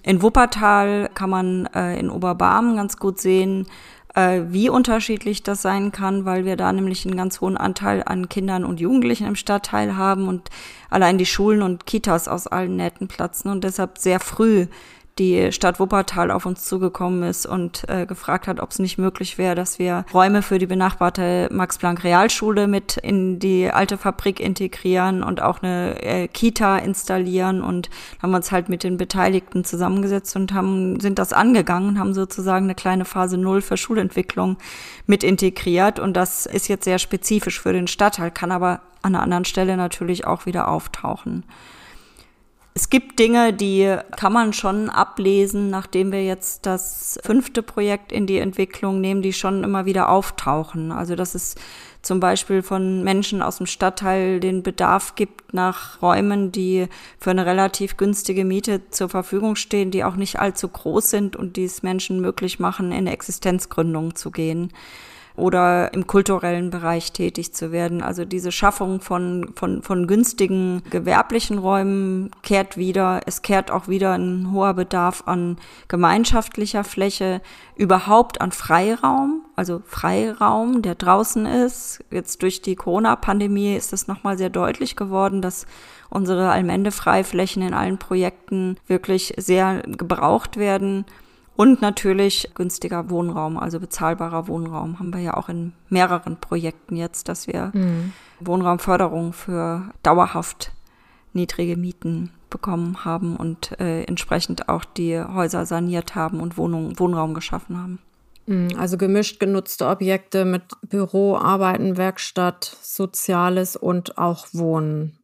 In 0.03 0.23
Wuppertal 0.23 1.11
kann 1.15 1.31
man 1.31 1.67
äh, 1.75 1.99
in 1.99 2.11
Oberbarmen 2.11 2.77
ganz 2.77 2.97
gut 2.97 3.21
sehen, 3.21 3.67
äh, 4.15 4.43
wie 4.49 4.69
unterschiedlich 4.69 5.43
das 5.43 5.63
sein 5.63 5.93
kann, 5.93 6.25
weil 6.25 6.45
wir 6.45 6.57
da 6.57 6.73
nämlich 6.73 7.07
einen 7.07 7.17
ganz 7.17 7.41
hohen 7.41 7.57
Anteil 7.57 8.03
an 8.05 8.29
Kindern 8.29 8.65
und 8.65 8.81
Jugendlichen 8.81 9.27
im 9.27 9.37
Stadtteil 9.37 9.97
haben 9.97 10.29
und 10.29 10.51
allein 10.91 11.19
die 11.19 11.27
Schulen 11.27 11.63
und 11.63 11.87
Kitas 11.87 12.29
aus 12.29 12.47
allen 12.47 12.77
Nähten 12.77 13.09
platzen 13.09 13.51
und 13.51 13.65
deshalb 13.65 13.99
sehr 13.99 14.21
früh 14.21 14.67
die 15.19 15.53
Stadt 15.53 15.79
Wuppertal 15.79 16.31
auf 16.31 16.47
uns 16.47 16.65
zugekommen 16.65 17.23
ist 17.23 17.45
und 17.45 17.89
äh, 17.89 18.07
gefragt 18.07 18.47
hat, 18.47 18.61
ob 18.61 18.71
es 18.71 18.79
nicht 18.79 18.97
möglich 18.97 19.37
wäre, 19.37 19.55
dass 19.55 19.79
wir 19.79 20.07
Räume 20.13 20.41
für 20.41 20.59
die 20.59 20.67
benachbarte 20.67 21.49
Max-Planck-Realschule 21.53 22.67
mit 22.67 22.97
in 22.97 23.39
die 23.39 23.71
alte 23.71 23.99
Fabrik 23.99 24.41
integrieren 24.41 25.23
und 25.23 25.43
auch 25.43 25.63
eine 25.63 26.03
äh, 26.03 26.29
Kita 26.29 26.79
installieren 26.79 27.63
und 27.63 27.91
haben 28.23 28.35
uns 28.35 28.53
halt 28.53 28.69
mit 28.69 28.85
den 28.85 28.97
Beteiligten 28.97 29.65
zusammengesetzt 29.65 30.35
und 30.37 30.55
haben 30.55 30.99
sind 31.01 31.19
das 31.19 31.33
angegangen, 31.33 31.99
haben 31.99 32.15
sozusagen 32.15 32.65
eine 32.65 32.75
kleine 32.75 33.05
Phase 33.05 33.37
Null 33.37 33.61
für 33.61 33.77
Schulentwicklung 33.77 34.57
mit 35.07 35.25
integriert 35.25 35.99
und 35.99 36.15
das 36.15 36.47
ist 36.47 36.69
jetzt 36.69 36.85
sehr 36.85 36.99
spezifisch 36.99 37.61
für 37.61 37.75
den 37.75 37.87
Stadtteil, 37.87 38.31
kann 38.31 38.51
aber 38.51 38.81
an 39.03 39.15
einer 39.15 39.23
anderen 39.23 39.45
Stelle 39.45 39.77
natürlich 39.77 40.27
auch 40.27 40.47
wieder 40.47 40.69
auftauchen. 40.69 41.45
Es 42.75 42.89
gibt 42.89 43.19
Dinge, 43.19 43.53
die 43.53 43.97
kann 44.17 44.33
man 44.33 44.55
schon 44.55 44.89
ablesen, 44.89 45.69
nachdem 45.69 46.11
wir 46.11 46.25
jetzt 46.25 46.65
das 46.65 47.19
fünfte 47.23 47.63
Projekt 47.63 48.13
in 48.13 48.27
die 48.27 48.39
Entwicklung 48.39 49.03
nehmen, 49.03 49.21
die 49.21 49.35
schon 49.35 49.63
immer 49.63 49.85
wieder 49.85 50.09
auftauchen. 50.09 50.91
Also 50.91 51.15
dass 51.15 51.35
es 51.35 51.55
zum 52.01 52.19
Beispiel 52.19 52.63
von 52.63 53.05
Menschen 53.05 53.43
aus 53.43 53.59
dem 53.59 53.67
Stadtteil 53.67 54.41
den 54.41 54.63
Bedarf 54.63 55.17
gibt 55.17 55.53
nach 55.53 56.01
Räumen, 56.01 56.51
die 56.51 56.89
für 57.19 57.31
eine 57.31 57.45
relativ 57.45 57.99
günstige 57.99 58.47
Miete 58.47 58.81
zur 58.91 59.11
Verfügung 59.11 59.55
stehen, 59.55 59.91
die 59.91 60.03
auch 60.03 60.17
nicht 60.17 60.41
allzu 60.41 60.69
groß 60.69 61.11
sind 61.11 61.37
und 61.37 61.57
die 61.57 61.65
es 61.65 61.83
Menschen 61.83 62.21
möglich 62.23 62.59
machen, 62.59 62.91
in 62.91 63.07
Existenzgründung 63.07 64.15
zu 64.15 64.31
gehen 64.31 64.73
oder 65.37 65.93
im 65.95 66.07
kulturellen 66.07 66.71
Bereich 66.71 67.13
tätig 67.13 67.55
zu 67.55 67.73
werden. 67.73 68.03
Also 68.03 68.25
diese 68.25 68.53
Schaffung 68.53 69.01
von, 69.01 69.53
von, 69.55 69.83
von 69.83 70.07
günstigen 70.07 70.83
gewerblichen 70.91 71.59
Räumen 71.59 72.31
kehrt 72.43 72.77
wieder. 72.77 73.21
Es 73.27 73.43
kehrt 73.43 73.71
auch 73.71 73.89
wieder 73.89 74.13
ein 74.13 74.53
hoher 74.53 74.75
Bedarf 74.75 75.25
an 75.27 75.57
gemeinschaftlicher 75.89 76.85
Fläche, 76.85 77.41
überhaupt 77.77 78.41
an 78.41 78.53
Freiraum, 78.53 79.45
also 79.57 79.83
Freiraum, 79.87 80.83
der 80.83 80.95
draußen 80.95 81.47
ist. 81.47 82.05
Jetzt 82.11 82.43
durch 82.43 82.63
die 82.63 82.77
Corona-Pandemie 82.77 83.75
ist 83.75 83.93
es 83.93 84.09
nochmal 84.09 84.37
sehr 84.37 84.51
deutlich 84.51 84.97
geworden, 84.97 85.41
dass 85.41 85.67
unsere 86.11 86.51
Allmende-Freiflächen 86.51 87.63
in 87.63 87.73
allen 87.75 87.99
Projekten 87.99 88.77
wirklich 88.87 89.35
sehr 89.39 89.83
gebraucht 89.87 90.59
werden. 90.59 91.07
Und 91.55 91.83
natürlich 91.83 92.51
günstiger 92.55 93.11
Wohnraum, 93.11 93.59
also 93.59 93.79
bezahlbarer 93.79 94.49
Wohnraum, 94.49 94.99
haben 94.99 95.13
wir 95.13 95.21
ja 95.21 95.35
auch 95.37 95.49
in 95.49 95.73
mehreren 95.89 96.39
Projekten 96.39 96.97
jetzt, 96.97 97.29
dass 97.29 97.47
wir 97.47 97.73
mhm. 97.75 98.13
Wohnraumförderung 98.41 99.33
für 99.33 99.91
dauerhaft 100.03 100.73
niedrige 101.35 101.77
Mieten 101.77 102.31
bekommen 102.51 103.05
haben 103.05 103.37
und 103.37 103.79
äh, 103.81 104.05
entsprechend 104.05 104.69
auch 104.69 104.85
die 104.85 105.19
Häuser 105.21 105.67
saniert 105.67 106.15
haben 106.15 106.41
und 106.41 106.57
Wohnung, 106.57 106.99
Wohnraum 106.99 107.35
geschaffen 107.35 107.79
haben. 107.79 107.99
Mhm, 108.47 108.77
also 108.77 108.97
gemischt 108.97 109.41
genutzte 109.41 109.87
Objekte 109.87 110.45
mit 110.45 110.63
Büro, 110.83 111.37
Arbeiten, 111.37 111.97
Werkstatt, 111.97 112.77
Soziales 112.83 113.77
und 113.77 114.19
auch 114.19 114.47
Wohnen. 114.53 115.19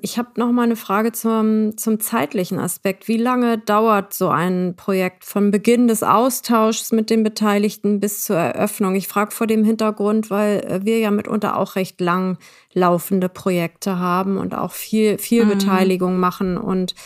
Ich 0.00 0.18
habe 0.18 0.30
noch 0.36 0.50
mal 0.50 0.62
eine 0.62 0.74
Frage 0.74 1.12
zum, 1.12 1.76
zum 1.76 2.00
zeitlichen 2.00 2.58
Aspekt. 2.58 3.06
Wie 3.06 3.16
lange 3.16 3.58
dauert 3.58 4.12
so 4.12 4.28
ein 4.28 4.74
Projekt 4.76 5.24
von 5.24 5.52
Beginn 5.52 5.86
des 5.86 6.02
Austauschs 6.02 6.90
mit 6.90 7.10
den 7.10 7.22
Beteiligten 7.22 8.00
bis 8.00 8.24
zur 8.24 8.36
Eröffnung? 8.36 8.96
Ich 8.96 9.06
frage 9.06 9.30
vor 9.30 9.46
dem 9.46 9.62
Hintergrund, 9.64 10.30
weil 10.30 10.64
äh, 10.64 10.84
wir 10.84 10.98
ja 10.98 11.12
mitunter 11.12 11.56
auch 11.56 11.76
recht 11.76 12.00
lang 12.00 12.38
laufende 12.72 13.28
Projekte 13.28 14.00
haben 14.00 14.36
und 14.36 14.52
auch 14.52 14.72
viel, 14.72 15.16
viel 15.18 15.44
mhm. 15.44 15.50
Beteiligung 15.50 16.18
machen 16.18 16.56
und 16.56 16.96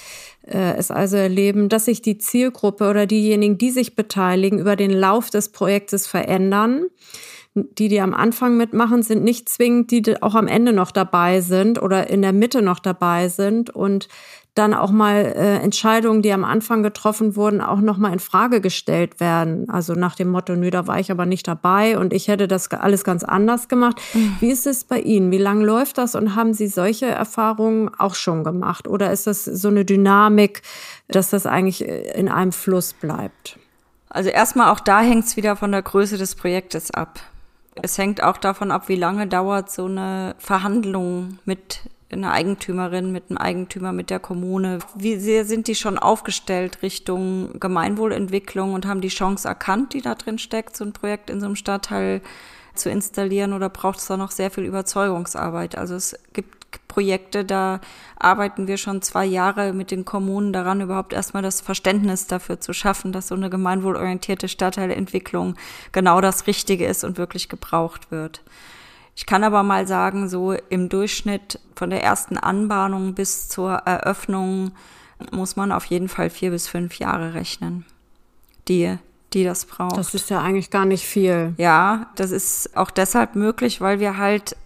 äh, 0.46 0.74
es 0.78 0.90
also 0.90 1.18
erleben, 1.18 1.68
dass 1.68 1.84
sich 1.84 2.00
die 2.00 2.16
Zielgruppe 2.16 2.88
oder 2.88 3.04
diejenigen, 3.04 3.58
die 3.58 3.70
sich 3.70 3.96
beteiligen, 3.96 4.58
über 4.58 4.76
den 4.76 4.92
Lauf 4.92 5.28
des 5.28 5.50
Projektes 5.50 6.06
verändern 6.06 6.86
die, 7.78 7.88
die 7.88 8.00
am 8.00 8.14
Anfang 8.14 8.56
mitmachen, 8.56 9.02
sind 9.02 9.24
nicht 9.24 9.48
zwingend 9.48 9.90
die, 9.90 10.02
die 10.02 10.22
auch 10.22 10.34
am 10.34 10.46
Ende 10.46 10.72
noch 10.72 10.90
dabei 10.90 11.40
sind 11.40 11.80
oder 11.80 12.08
in 12.08 12.22
der 12.22 12.32
Mitte 12.32 12.62
noch 12.62 12.78
dabei 12.78 13.28
sind 13.28 13.70
und 13.70 14.08
dann 14.58 14.74
auch 14.74 14.90
mal 14.90 15.14
äh, 15.36 15.58
Entscheidungen, 15.58 16.20
die 16.20 16.32
am 16.32 16.44
Anfang 16.44 16.82
getroffen 16.82 17.36
wurden, 17.36 17.60
auch 17.60 17.80
noch 17.80 17.96
mal 17.96 18.12
in 18.12 18.18
Frage 18.18 18.60
gestellt 18.60 19.20
werden. 19.20 19.70
Also 19.70 19.94
nach 19.94 20.16
dem 20.16 20.30
Motto, 20.30 20.56
nö, 20.56 20.70
da 20.70 20.86
war 20.86 20.98
ich 20.98 21.12
aber 21.12 21.26
nicht 21.26 21.46
dabei 21.46 21.96
und 21.96 22.12
ich 22.12 22.26
hätte 22.26 22.48
das 22.48 22.68
alles 22.72 23.04
ganz 23.04 23.22
anders 23.22 23.68
gemacht. 23.68 24.00
Mhm. 24.14 24.36
Wie 24.40 24.50
ist 24.50 24.66
es 24.66 24.84
bei 24.84 25.00
Ihnen? 25.00 25.30
Wie 25.30 25.38
lange 25.38 25.64
läuft 25.64 25.98
das 25.98 26.16
und 26.16 26.34
haben 26.34 26.54
Sie 26.54 26.66
solche 26.66 27.06
Erfahrungen 27.06 27.90
auch 27.98 28.16
schon 28.16 28.42
gemacht? 28.42 28.88
Oder 28.88 29.12
ist 29.12 29.28
das 29.28 29.44
so 29.44 29.68
eine 29.68 29.84
Dynamik, 29.84 30.62
dass 31.06 31.30
das 31.30 31.46
eigentlich 31.46 31.86
äh, 31.86 32.18
in 32.18 32.28
einem 32.28 32.52
Fluss 32.52 32.94
bleibt? 32.94 33.58
Also 34.10 34.30
erstmal 34.30 34.72
auch 34.72 34.80
da 34.80 35.00
hängt 35.00 35.26
es 35.26 35.36
wieder 35.36 35.54
von 35.54 35.70
der 35.70 35.82
Größe 35.82 36.18
des 36.18 36.34
Projektes 36.34 36.90
ab. 36.90 37.20
Es 37.82 37.98
hängt 37.98 38.22
auch 38.22 38.36
davon 38.36 38.70
ab, 38.70 38.88
wie 38.88 38.96
lange 38.96 39.26
dauert 39.26 39.70
so 39.70 39.86
eine 39.86 40.34
Verhandlung 40.38 41.38
mit 41.44 41.80
einer 42.10 42.32
Eigentümerin, 42.32 43.12
mit 43.12 43.24
einem 43.28 43.38
Eigentümer, 43.38 43.92
mit 43.92 44.10
der 44.10 44.18
Kommune. 44.18 44.78
Wie 44.94 45.16
sehr 45.16 45.44
sind 45.44 45.68
die 45.68 45.74
schon 45.74 45.98
aufgestellt 45.98 46.82
Richtung 46.82 47.60
Gemeinwohlentwicklung 47.60 48.72
und 48.72 48.86
haben 48.86 49.00
die 49.00 49.08
Chance 49.08 49.46
erkannt, 49.46 49.92
die 49.92 50.00
da 50.00 50.14
drin 50.14 50.38
steckt, 50.38 50.76
so 50.76 50.84
ein 50.84 50.92
Projekt 50.92 51.28
in 51.28 51.40
so 51.40 51.46
einem 51.46 51.56
Stadtteil 51.56 52.22
zu 52.74 52.90
installieren 52.90 53.52
oder 53.52 53.68
braucht 53.68 53.98
es 53.98 54.06
da 54.06 54.16
noch 54.16 54.30
sehr 54.30 54.50
viel 54.50 54.64
Überzeugungsarbeit? 54.64 55.76
Also 55.76 55.96
es 55.96 56.18
gibt 56.32 56.57
Projekte, 56.88 57.44
da 57.44 57.80
arbeiten 58.18 58.66
wir 58.66 58.76
schon 58.76 59.02
zwei 59.02 59.24
Jahre 59.24 59.72
mit 59.72 59.90
den 59.90 60.04
Kommunen 60.04 60.52
daran, 60.52 60.80
überhaupt 60.80 61.12
erstmal 61.12 61.42
das 61.42 61.60
Verständnis 61.60 62.26
dafür 62.26 62.60
zu 62.60 62.72
schaffen, 62.72 63.12
dass 63.12 63.28
so 63.28 63.34
eine 63.34 63.50
gemeinwohlorientierte 63.50 64.48
Stadtteilentwicklung 64.48 65.54
genau 65.92 66.20
das 66.20 66.46
Richtige 66.46 66.86
ist 66.86 67.04
und 67.04 67.16
wirklich 67.16 67.48
gebraucht 67.48 68.10
wird. 68.10 68.42
Ich 69.14 69.26
kann 69.26 69.44
aber 69.44 69.62
mal 69.62 69.86
sagen, 69.86 70.28
so 70.28 70.52
im 70.52 70.88
Durchschnitt 70.88 71.60
von 71.74 71.90
der 71.90 72.02
ersten 72.02 72.38
Anbahnung 72.38 73.14
bis 73.14 73.48
zur 73.48 73.72
Eröffnung 73.72 74.72
muss 75.32 75.56
man 75.56 75.72
auf 75.72 75.84
jeden 75.86 76.08
Fall 76.08 76.30
vier 76.30 76.50
bis 76.50 76.68
fünf 76.68 76.98
Jahre 76.98 77.34
rechnen, 77.34 77.84
die, 78.68 78.96
die 79.32 79.44
das 79.44 79.64
braucht. 79.64 79.96
Das 79.96 80.14
ist 80.14 80.30
ja 80.30 80.40
eigentlich 80.40 80.70
gar 80.70 80.84
nicht 80.84 81.04
viel. 81.04 81.54
Ja, 81.58 82.10
das 82.14 82.30
ist 82.30 82.76
auch 82.76 82.90
deshalb 82.90 83.34
möglich, 83.34 83.80
weil 83.80 83.98
wir 84.00 84.18
halt 84.18 84.56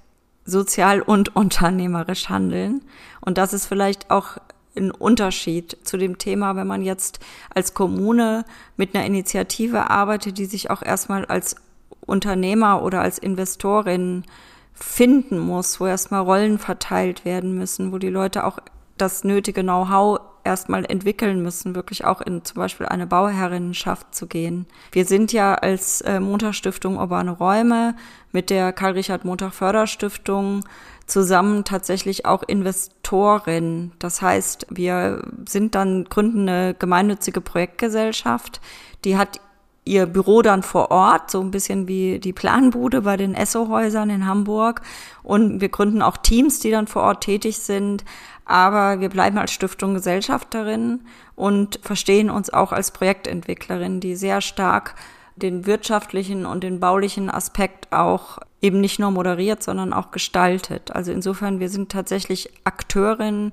sozial 0.44 1.00
und 1.02 1.34
unternehmerisch 1.36 2.28
handeln. 2.28 2.82
Und 3.20 3.38
das 3.38 3.52
ist 3.52 3.66
vielleicht 3.66 4.10
auch 4.10 4.38
ein 4.76 4.90
Unterschied 4.90 5.76
zu 5.82 5.96
dem 5.96 6.18
Thema, 6.18 6.56
wenn 6.56 6.66
man 6.66 6.82
jetzt 6.82 7.20
als 7.54 7.74
Kommune 7.74 8.44
mit 8.76 8.94
einer 8.94 9.04
Initiative 9.04 9.90
arbeitet, 9.90 10.38
die 10.38 10.46
sich 10.46 10.70
auch 10.70 10.82
erstmal 10.82 11.26
als 11.26 11.56
Unternehmer 12.00 12.82
oder 12.82 13.02
als 13.02 13.18
Investorin 13.18 14.24
finden 14.72 15.38
muss, 15.38 15.78
wo 15.78 15.86
erstmal 15.86 16.22
Rollen 16.22 16.58
verteilt 16.58 17.24
werden 17.24 17.54
müssen, 17.54 17.92
wo 17.92 17.98
die 17.98 18.08
Leute 18.08 18.44
auch 18.44 18.58
das 18.96 19.24
nötige 19.24 19.62
Know-how 19.62 20.20
erstmal 20.44 20.84
entwickeln 20.84 21.42
müssen, 21.42 21.74
wirklich 21.74 22.04
auch 22.04 22.20
in 22.20 22.44
zum 22.44 22.56
Beispiel 22.56 22.86
eine 22.86 23.06
Bauherrinnenschaft 23.06 24.14
zu 24.14 24.26
gehen. 24.26 24.66
Wir 24.90 25.04
sind 25.04 25.32
ja 25.32 25.54
als 25.54 26.00
äh, 26.02 26.20
Montag-Stiftung 26.20 26.96
Urbane 26.96 27.30
Räume 27.30 27.94
mit 28.32 28.50
der 28.50 28.72
Karl-Richard 28.72 29.24
Montag 29.24 29.52
Förderstiftung 29.54 30.64
zusammen 31.06 31.64
tatsächlich 31.64 32.26
auch 32.26 32.42
Investorin. 32.42 33.92
Das 33.98 34.22
heißt, 34.22 34.66
wir 34.70 35.22
sind 35.46 35.74
dann, 35.74 36.04
gründen 36.04 36.48
eine 36.48 36.74
gemeinnützige 36.74 37.40
Projektgesellschaft, 37.40 38.60
die 39.04 39.16
hat 39.16 39.40
ihr 39.84 40.06
Büro 40.06 40.42
dann 40.42 40.62
vor 40.62 40.90
Ort, 40.90 41.30
so 41.30 41.40
ein 41.40 41.50
bisschen 41.50 41.88
wie 41.88 42.20
die 42.20 42.32
Planbude 42.32 43.02
bei 43.02 43.16
den 43.16 43.34
Esso-Häusern 43.34 44.10
in 44.10 44.26
Hamburg. 44.26 44.82
Und 45.22 45.60
wir 45.60 45.70
gründen 45.70 46.02
auch 46.02 46.16
Teams, 46.16 46.60
die 46.60 46.70
dann 46.70 46.86
vor 46.86 47.02
Ort 47.02 47.24
tätig 47.24 47.58
sind. 47.58 48.04
Aber 48.52 49.00
wir 49.00 49.08
bleiben 49.08 49.38
als 49.38 49.50
Stiftung 49.50 49.94
Gesellschafterin 49.94 51.00
und 51.36 51.80
verstehen 51.82 52.28
uns 52.28 52.52
auch 52.52 52.70
als 52.72 52.90
Projektentwicklerin, 52.90 53.98
die 53.98 54.14
sehr 54.14 54.42
stark 54.42 54.94
den 55.36 55.64
wirtschaftlichen 55.64 56.44
und 56.44 56.62
den 56.62 56.78
baulichen 56.78 57.30
Aspekt 57.30 57.90
auch 57.94 58.40
eben 58.60 58.82
nicht 58.82 58.98
nur 58.98 59.10
moderiert, 59.10 59.62
sondern 59.62 59.94
auch 59.94 60.10
gestaltet. 60.10 60.90
Also 60.90 61.12
insofern, 61.12 61.60
wir 61.60 61.70
sind 61.70 61.90
tatsächlich 61.90 62.50
Akteurin, 62.64 63.52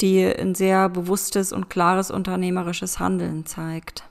die 0.00 0.24
ein 0.24 0.54
sehr 0.54 0.88
bewusstes 0.88 1.52
und 1.52 1.68
klares 1.68 2.10
unternehmerisches 2.10 2.98
Handeln 2.98 3.44
zeigt. 3.44 4.04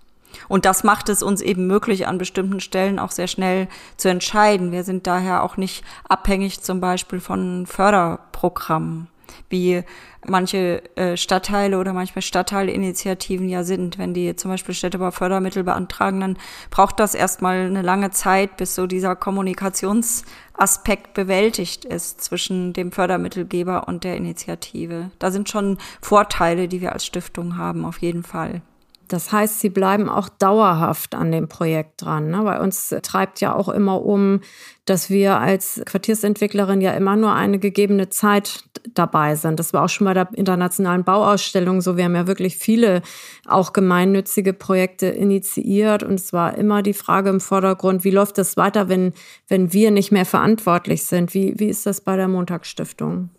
Und 0.48 0.66
das 0.66 0.84
macht 0.84 1.10
es 1.10 1.24
uns 1.24 1.42
eben 1.42 1.66
möglich, 1.66 2.06
an 2.06 2.20
bestimmten 2.20 2.60
Stellen 2.60 3.00
auch 3.00 3.10
sehr 3.10 3.28
schnell 3.28 3.68
zu 3.96 4.08
entscheiden. 4.08 4.72
Wir 4.72 4.84
sind 4.84 5.08
daher 5.08 5.42
auch 5.42 5.58
nicht 5.58 5.84
abhängig 6.08 6.62
zum 6.62 6.80
Beispiel 6.80 7.20
von 7.20 7.66
Förderprogrammen, 7.66 9.08
wie 9.50 9.84
manche 10.26 10.84
äh, 10.96 11.18
Stadtteile 11.18 11.78
oder 11.80 11.94
manchmal 11.94 12.22
Stadtteilinitiativen 12.22 13.50
ja 13.50 13.64
sind. 13.64 13.98
Wenn 13.98 14.14
die 14.14 14.36
zum 14.36 14.52
Beispiel 14.52 14.76
Städtebau-Fördermittel 14.76 15.64
beantragen, 15.64 16.20
dann 16.20 16.38
braucht 16.70 17.00
das 17.00 17.16
erstmal 17.16 17.66
eine 17.66 17.82
lange 17.82 18.12
Zeit, 18.12 18.58
bis 18.58 18.76
so 18.76 18.88
dieser 18.88 19.16
Kommunikationsaspekt 19.16 21.14
bewältigt 21.14 21.86
ist 21.86 22.22
zwischen 22.22 22.74
dem 22.74 22.92
Fördermittelgeber 22.92 23.88
und 23.88 24.04
der 24.04 24.18
Initiative. 24.18 25.12
Da 25.20 25.32
sind 25.32 25.50
schon 25.50 25.78
Vorteile, 26.02 26.68
die 26.68 26.82
wir 26.82 26.94
als 26.94 27.06
Stiftung 27.06 27.58
haben, 27.58 27.86
auf 27.86 28.00
jeden 28.00 28.24
Fall. 28.24 28.62
Das 29.08 29.32
heißt, 29.32 29.62
sie 29.62 29.70
bleiben 29.70 30.10
auch 30.10 30.28
dauerhaft 30.28 31.16
an 31.16 31.32
dem 31.32 31.48
Projekt 31.48 32.02
dran. 32.02 32.30
Ne? 32.30 32.42
Bei 32.44 32.60
uns 32.60 32.94
treibt 33.04 33.40
ja 33.40 33.56
auch 33.56 33.70
immer 33.70 34.02
um, 34.04 34.42
dass 34.86 35.10
wir 35.10 35.40
als 35.40 35.82
Quartiersentwicklerin 35.86 36.82
ja 36.82 36.92
immer 36.92 37.16
nur 37.16 37.34
eine 37.34 37.60
gegebene 37.60 38.10
Zeit 38.10 38.66
dabei 38.94 39.36
sind. 39.36 39.60
Das 39.60 39.74
war 39.74 39.86
auch 39.86 39.90
schon 39.90 40.06
bei 40.06 40.14
der 40.14 40.30
internationalen 40.34 41.04
Bauausstellung 41.04 41.82
so. 41.82 41.98
Wir 41.98 42.06
haben 42.06 42.16
ja 42.16 42.28
wirklich 42.28 42.58
viele 42.58 43.02
auch 43.48 43.74
gemeinnützige 43.74 44.54
Projekte 44.54 45.08
initiiert 45.08 46.04
und 46.04 46.16
es 46.16 46.34
war 46.34 46.58
immer 46.58 46.82
die 46.82 46.94
Frage 46.94 47.30
im 47.30 47.40
Vordergrund, 47.40 48.04
wie 48.04 48.12
läuft 48.12 48.38
das 48.38 48.58
weiter, 48.58 48.90
wenn, 48.90 49.14
wenn 49.48 49.74
wir 49.74 49.92
nicht 49.92 50.12
mehr 50.12 50.26
verantwortlich 50.26 51.06
sind? 51.06 51.34
Wie, 51.34 51.54
wie 51.58 51.68
ist 51.68 51.86
das 51.86 52.02
bei 52.02 52.16
der 52.16 52.28
Montagsstiftung? 52.28 53.30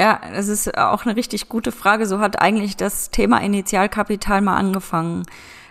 Ja, 0.00 0.20
das 0.32 0.46
ist 0.48 0.78
auch 0.78 1.04
eine 1.04 1.16
richtig 1.16 1.48
gute 1.48 1.72
Frage. 1.72 2.06
So 2.06 2.20
hat 2.20 2.40
eigentlich 2.40 2.76
das 2.76 3.10
Thema 3.10 3.38
Initialkapital 3.38 4.40
mal 4.40 4.56
angefangen. 4.56 5.24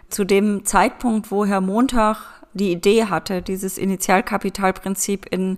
Zu 0.09 0.25
dem 0.25 0.65
Zeitpunkt, 0.65 1.31
wo 1.31 1.45
Herr 1.45 1.61
Montag 1.61 2.17
die 2.53 2.71
Idee 2.71 3.05
hatte, 3.05 3.41
dieses 3.41 3.77
Initialkapitalprinzip 3.77 5.25
in 5.29 5.57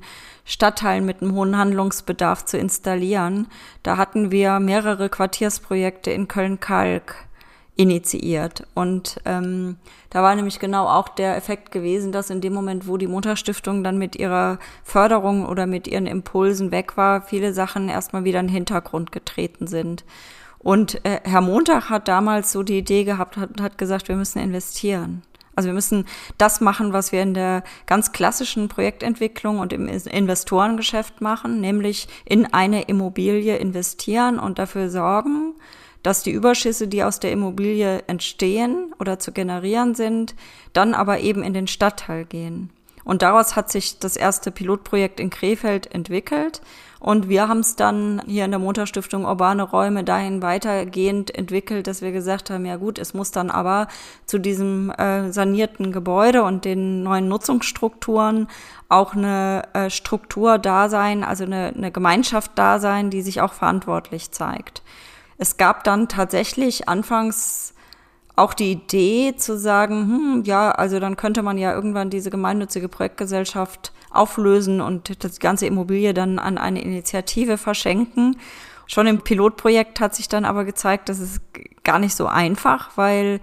Stadtteilen 0.50 1.06
mit 1.06 1.22
einem 1.22 1.36
hohen 1.36 1.56
Handlungsbedarf 1.56 2.44
zu 2.44 2.58
installieren, 2.58 3.48
da 3.84 3.98
hatten 3.98 4.32
wir 4.32 4.60
mehrere 4.60 5.08
Quartiersprojekte 5.08 6.10
in 6.10 6.28
Köln-Kalk 6.28 7.28
initiiert. 7.76 8.66
Und 8.74 9.22
ähm, 9.26 9.78
da 10.10 10.24
war 10.24 10.36
nämlich 10.36 10.60
genau 10.60 10.88
auch 10.88 11.08
der 11.08 11.38
Effekt 11.38 11.72
gewesen, 11.72 12.12
dass 12.12 12.32
in 12.32 12.42
dem 12.42 12.54
Moment, 12.54 12.88
wo 12.88 12.98
die 12.98 13.06
Mutterstiftung 13.06 13.84
dann 13.84 14.00
mit 14.00 14.16
ihrer 14.16 14.58
Förderung 14.84 15.46
oder 15.46 15.68
mit 15.68 15.88
ihren 15.88 16.08
Impulsen 16.08 16.72
weg 16.72 16.98
war, 16.98 17.22
viele 17.22 17.54
Sachen 17.54 17.88
erstmal 17.88 18.24
wieder 18.24 18.40
in 18.40 18.48
den 18.48 18.54
Hintergrund 18.54 19.12
getreten 19.12 19.68
sind. 19.68 20.04
Und 20.58 21.06
äh, 21.06 21.22
Herr 21.24 21.42
Montag 21.42 21.92
hat 21.92 22.08
damals 22.08 22.52
so 22.52 22.64
die 22.64 22.80
Idee 22.80 23.04
gehabt, 23.04 23.38
hat, 23.38 23.62
hat 23.62 23.78
gesagt, 23.78 24.08
wir 24.08 24.16
müssen 24.16 24.40
investieren. 24.40 25.22
Also 25.56 25.68
wir 25.68 25.74
müssen 25.74 26.06
das 26.38 26.62
machen, 26.62 26.94
was 26.94 27.12
wir 27.12 27.22
in 27.22 27.34
der 27.34 27.64
ganz 27.86 28.12
klassischen 28.12 28.70
Projektentwicklung 28.70 29.60
und 29.60 29.74
im 29.74 29.88
Investorengeschäft 29.88 31.22
machen, 31.22 31.60
nämlich 31.60 32.08
in 32.26 32.54
eine 32.54 32.84
Immobilie 32.84 33.58
investieren 33.58 34.40
und 34.40 34.60
dafür 34.60 34.90
sorgen, 34.90 35.56
dass 36.04 36.24
die 36.24 36.32
Überschüsse, 36.32 36.88
die 36.88 37.04
aus 37.04 37.20
der 37.20 37.32
Immobilie 37.32 38.04
entstehen 38.08 38.94
oder 39.00 39.20
zu 39.20 39.32
generieren 39.32 39.96
sind, 39.96 40.36
dann 40.74 40.94
aber 40.94 41.20
eben 41.20 41.44
in 41.44 41.54
den 41.54 41.68
Stadtteil 41.68 42.26
gehen. 42.26 42.70
Und 43.04 43.22
daraus 43.22 43.56
hat 43.56 43.72
sich 43.72 44.00
das 44.00 44.16
erste 44.16 44.52
Pilotprojekt 44.52 45.20
in 45.20 45.30
Krefeld 45.30 45.94
entwickelt. 45.94 46.62
Und 47.00 47.30
wir 47.30 47.48
haben 47.48 47.60
es 47.60 47.78
dann 47.78 48.22
hier 48.26 48.44
in 48.44 48.52
der 48.52 48.60
Montagstiftung 48.60 49.24
Urbane 49.24 49.64
Räume 49.64 50.04
dahin 50.04 50.42
weitergehend 50.42 51.34
entwickelt, 51.34 51.88
dass 51.88 52.02
wir 52.02 52.12
gesagt 52.12 52.50
haben, 52.50 52.66
ja 52.66 52.76
gut, 52.76 53.00
es 53.00 53.14
muss 53.14 53.32
dann 53.32 53.50
aber 53.50 53.88
zu 54.26 54.38
diesem 54.38 54.92
äh, 54.92 55.32
sanierten 55.32 55.94
Gebäude 55.94 56.44
und 56.44 56.66
den 56.66 57.04
neuen 57.04 57.30
Nutzungsstrukturen 57.30 58.48
auch 58.90 59.16
eine 59.16 59.64
äh, 59.74 59.90
Struktur 59.90 60.58
da 60.58 60.90
sein, 60.90 61.24
also 61.24 61.46
eine, 61.46 61.74
eine 61.76 61.92
Gemeinschaft 61.92 62.52
da 62.56 62.80
sein, 62.80 63.10
die 63.10 63.22
sich 63.22 63.40
auch 63.40 63.54
verantwortlich 63.54 64.32
zeigt. 64.32 64.82
Es 65.38 65.56
gab 65.56 65.86
dann 65.86 66.10
tatsächlich 66.10 66.90
anfangs 66.90 67.74
auch 68.40 68.54
die 68.54 68.72
Idee 68.72 69.36
zu 69.36 69.58
sagen, 69.58 70.08
hm, 70.08 70.44
ja, 70.46 70.72
also 70.72 71.00
dann 71.00 71.18
könnte 71.18 71.44
man 71.44 71.58
ja 71.58 71.74
irgendwann 71.74 72.10
diese 72.10 72.30
gemeinnützige 72.30 72.88
Projektgesellschaft 72.88 73.92
auflösen 74.12 74.82
und 74.82 75.24
das 75.24 75.40
ganze 75.40 75.68
Immobilie 75.68 76.14
dann 76.14 76.40
an 76.40 76.58
eine 76.58 76.82
Initiative 76.82 77.58
verschenken. 77.58 78.38
Schon 78.88 79.08
im 79.08 79.22
Pilotprojekt 79.22 80.00
hat 80.00 80.16
sich 80.16 80.30
dann 80.30 80.46
aber 80.46 80.66
gezeigt, 80.66 81.10
dass 81.10 81.20
es 81.20 81.42
gar 81.84 82.00
nicht 82.00 82.16
so 82.16 82.26
einfach, 82.26 82.92
weil 82.96 83.40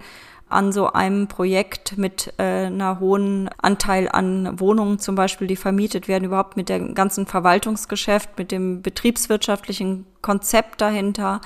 an 0.49 0.71
so 0.71 0.91
einem 0.91 1.27
Projekt 1.27 1.97
mit 1.97 2.33
äh, 2.37 2.65
einer 2.65 2.99
hohen 2.99 3.49
Anteil 3.61 4.09
an 4.09 4.59
Wohnungen 4.59 4.97
zum 4.99 5.15
Beispiel, 5.15 5.47
die 5.47 5.55
vermietet 5.55 6.07
werden, 6.07 6.25
überhaupt 6.25 6.57
mit 6.57 6.69
dem 6.69 6.95
ganzen 6.95 7.27
Verwaltungsgeschäft, 7.27 8.37
mit 8.37 8.51
dem 8.51 8.81
betriebswirtschaftlichen 8.81 10.05
Konzept 10.21 10.81
dahinter, 10.81 11.41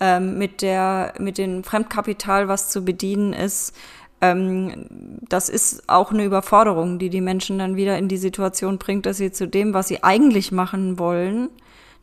ähm, 0.00 0.38
mit 0.38 0.62
der, 0.62 1.14
mit 1.18 1.38
dem 1.38 1.62
Fremdkapital, 1.62 2.48
was 2.48 2.70
zu 2.70 2.84
bedienen 2.84 3.32
ist, 3.32 3.74
ähm, 4.20 4.86
das 5.28 5.48
ist 5.48 5.88
auch 5.88 6.12
eine 6.12 6.24
Überforderung, 6.24 6.98
die 6.98 7.10
die 7.10 7.20
Menschen 7.20 7.58
dann 7.58 7.76
wieder 7.76 7.96
in 7.98 8.08
die 8.08 8.18
Situation 8.18 8.78
bringt, 8.78 9.06
dass 9.06 9.16
sie 9.16 9.32
zu 9.32 9.48
dem, 9.48 9.72
was 9.72 9.88
sie 9.88 10.02
eigentlich 10.02 10.52
machen 10.52 10.98
wollen, 10.98 11.48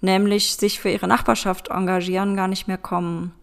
nämlich 0.01 0.55
sich 0.55 0.79
für 0.79 0.89
ihre 0.89 1.07
Nachbarschaft 1.07 1.69
engagieren, 1.69 2.35
gar 2.35 2.47
nicht 2.47 2.67
mehr 2.67 2.77
kommen. 2.77 3.33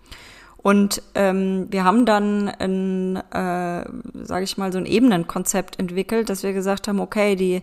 Und 0.56 1.02
ähm, 1.14 1.66
wir 1.70 1.84
haben 1.84 2.06
dann 2.06 2.48
ein, 2.48 3.16
äh, 3.16 3.84
sage 4.24 4.44
ich 4.44 4.56
mal, 4.56 4.72
so 4.72 4.78
ein 4.78 4.86
Ebenenkonzept 4.86 5.78
entwickelt, 5.78 6.30
dass 6.30 6.42
wir 6.42 6.54
gesagt 6.54 6.88
haben, 6.88 7.00
okay, 7.00 7.36
die 7.36 7.62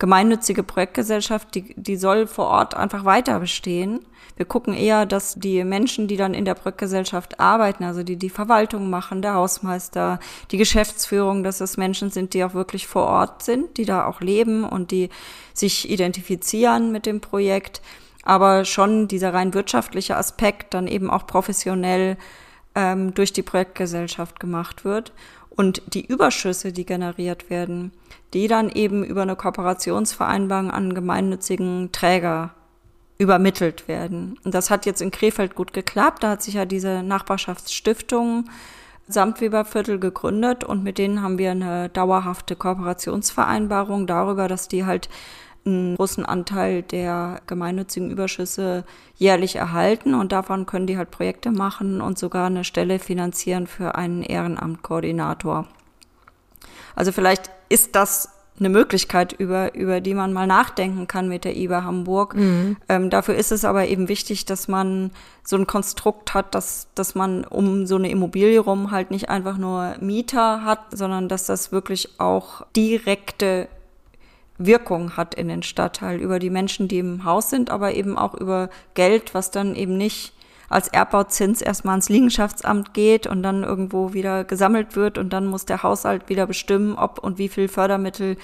gemeinnützige 0.00 0.64
Projektgesellschaft, 0.64 1.54
die, 1.54 1.74
die 1.76 1.96
soll 1.96 2.26
vor 2.26 2.46
Ort 2.46 2.74
einfach 2.74 3.04
weiter 3.04 3.38
bestehen. 3.38 4.00
Wir 4.34 4.46
gucken 4.46 4.72
eher, 4.72 5.04
dass 5.04 5.34
die 5.34 5.62
Menschen, 5.62 6.08
die 6.08 6.16
dann 6.16 6.32
in 6.32 6.46
der 6.46 6.54
Projektgesellschaft 6.54 7.38
arbeiten, 7.38 7.84
also 7.84 8.02
die 8.02 8.16
die 8.16 8.30
Verwaltung 8.30 8.88
machen, 8.88 9.20
der 9.20 9.34
Hausmeister, 9.34 10.18
die 10.50 10.56
Geschäftsführung, 10.56 11.44
dass 11.44 11.60
es 11.60 11.76
Menschen 11.76 12.10
sind, 12.10 12.32
die 12.32 12.42
auch 12.42 12.54
wirklich 12.54 12.86
vor 12.86 13.06
Ort 13.06 13.42
sind, 13.42 13.76
die 13.76 13.84
da 13.84 14.06
auch 14.06 14.22
leben 14.22 14.64
und 14.64 14.90
die 14.90 15.10
sich 15.52 15.90
identifizieren 15.90 16.90
mit 16.90 17.04
dem 17.04 17.20
Projekt. 17.20 17.82
Aber 18.24 18.64
schon 18.64 19.06
dieser 19.06 19.34
rein 19.34 19.52
wirtschaftliche 19.52 20.16
Aspekt 20.16 20.72
dann 20.72 20.86
eben 20.86 21.10
auch 21.10 21.26
professionell 21.26 22.16
ähm, 22.74 23.12
durch 23.12 23.34
die 23.34 23.42
Projektgesellschaft 23.42 24.40
gemacht 24.40 24.86
wird. 24.86 25.12
Und 25.60 25.82
die 25.92 26.06
Überschüsse, 26.06 26.72
die 26.72 26.86
generiert 26.86 27.50
werden, 27.50 27.92
die 28.32 28.48
dann 28.48 28.70
eben 28.70 29.04
über 29.04 29.20
eine 29.20 29.36
Kooperationsvereinbarung 29.36 30.70
an 30.70 30.94
gemeinnützigen 30.94 31.92
Träger 31.92 32.54
übermittelt 33.18 33.86
werden. 33.86 34.38
Und 34.42 34.54
das 34.54 34.70
hat 34.70 34.86
jetzt 34.86 35.02
in 35.02 35.10
Krefeld 35.10 35.54
gut 35.54 35.74
geklappt. 35.74 36.22
Da 36.22 36.30
hat 36.30 36.42
sich 36.42 36.54
ja 36.54 36.64
diese 36.64 37.02
Nachbarschaftsstiftung 37.02 38.48
Samtweberviertel 39.06 40.00
gegründet 40.00 40.64
und 40.64 40.82
mit 40.82 40.96
denen 40.96 41.20
haben 41.20 41.36
wir 41.36 41.50
eine 41.50 41.90
dauerhafte 41.90 42.56
Kooperationsvereinbarung 42.56 44.06
darüber, 44.06 44.48
dass 44.48 44.66
die 44.66 44.86
halt 44.86 45.10
einen 45.66 45.96
großen 45.96 46.24
Anteil 46.24 46.82
der 46.82 47.42
gemeinnützigen 47.46 48.10
Überschüsse 48.10 48.84
jährlich 49.16 49.56
erhalten 49.56 50.14
und 50.14 50.32
davon 50.32 50.66
können 50.66 50.86
die 50.86 50.96
halt 50.96 51.10
Projekte 51.10 51.50
machen 51.50 52.00
und 52.00 52.18
sogar 52.18 52.46
eine 52.46 52.64
Stelle 52.64 52.98
finanzieren 52.98 53.66
für 53.66 53.94
einen 53.94 54.22
Ehrenamtkoordinator. 54.22 55.66
Also 56.94 57.12
vielleicht 57.12 57.50
ist 57.68 57.94
das 57.94 58.30
eine 58.60 58.68
Möglichkeit, 58.68 59.32
über, 59.32 59.74
über 59.74 60.00
die 60.00 60.14
man 60.14 60.32
mal 60.32 60.46
nachdenken 60.46 61.06
kann 61.06 61.28
mit 61.28 61.44
der 61.44 61.56
IBA 61.56 61.82
Hamburg. 61.82 62.34
Mhm. 62.36 62.76
Ähm, 62.88 63.10
dafür 63.10 63.34
ist 63.34 63.52
es 63.52 63.64
aber 63.64 63.88
eben 63.88 64.08
wichtig, 64.08 64.44
dass 64.44 64.68
man 64.68 65.10
so 65.42 65.56
ein 65.56 65.66
Konstrukt 65.66 66.34
hat, 66.34 66.54
dass, 66.54 66.88
dass 66.94 67.14
man 67.14 67.44
um 67.44 67.86
so 67.86 67.96
eine 67.96 68.10
Immobilie 68.10 68.60
rum 68.60 68.90
halt 68.90 69.10
nicht 69.10 69.30
einfach 69.30 69.56
nur 69.56 69.96
Mieter 70.00 70.62
hat, 70.62 70.80
sondern 70.90 71.28
dass 71.28 71.46
das 71.46 71.72
wirklich 71.72 72.20
auch 72.20 72.66
direkte 72.76 73.68
Wirkung 74.60 75.16
hat 75.16 75.34
in 75.34 75.48
den 75.48 75.62
Stadtteil 75.62 76.20
über 76.20 76.38
die 76.38 76.50
Menschen, 76.50 76.86
die 76.86 76.98
im 76.98 77.24
Haus 77.24 77.48
sind, 77.50 77.70
aber 77.70 77.94
eben 77.94 78.18
auch 78.18 78.34
über 78.34 78.68
Geld, 78.94 79.34
was 79.34 79.50
dann 79.50 79.74
eben 79.74 79.96
nicht 79.96 80.34
als 80.68 80.88
Erbbauzins 80.88 81.62
erstmal 81.62 81.94
ans 81.94 82.08
Liegenschaftsamt 82.08 82.94
geht 82.94 83.26
und 83.26 83.42
dann 83.42 83.64
irgendwo 83.64 84.12
wieder 84.12 84.44
gesammelt 84.44 84.94
wird 84.94 85.18
und 85.18 85.32
dann 85.32 85.46
muss 85.46 85.66
der 85.66 85.82
Haushalt 85.82 86.28
wieder 86.28 86.46
bestimmen, 86.46 86.94
ob 86.94 87.18
und 87.18 87.38
wie 87.38 87.48
viel 87.48 87.66
Fördermittel 87.66 88.36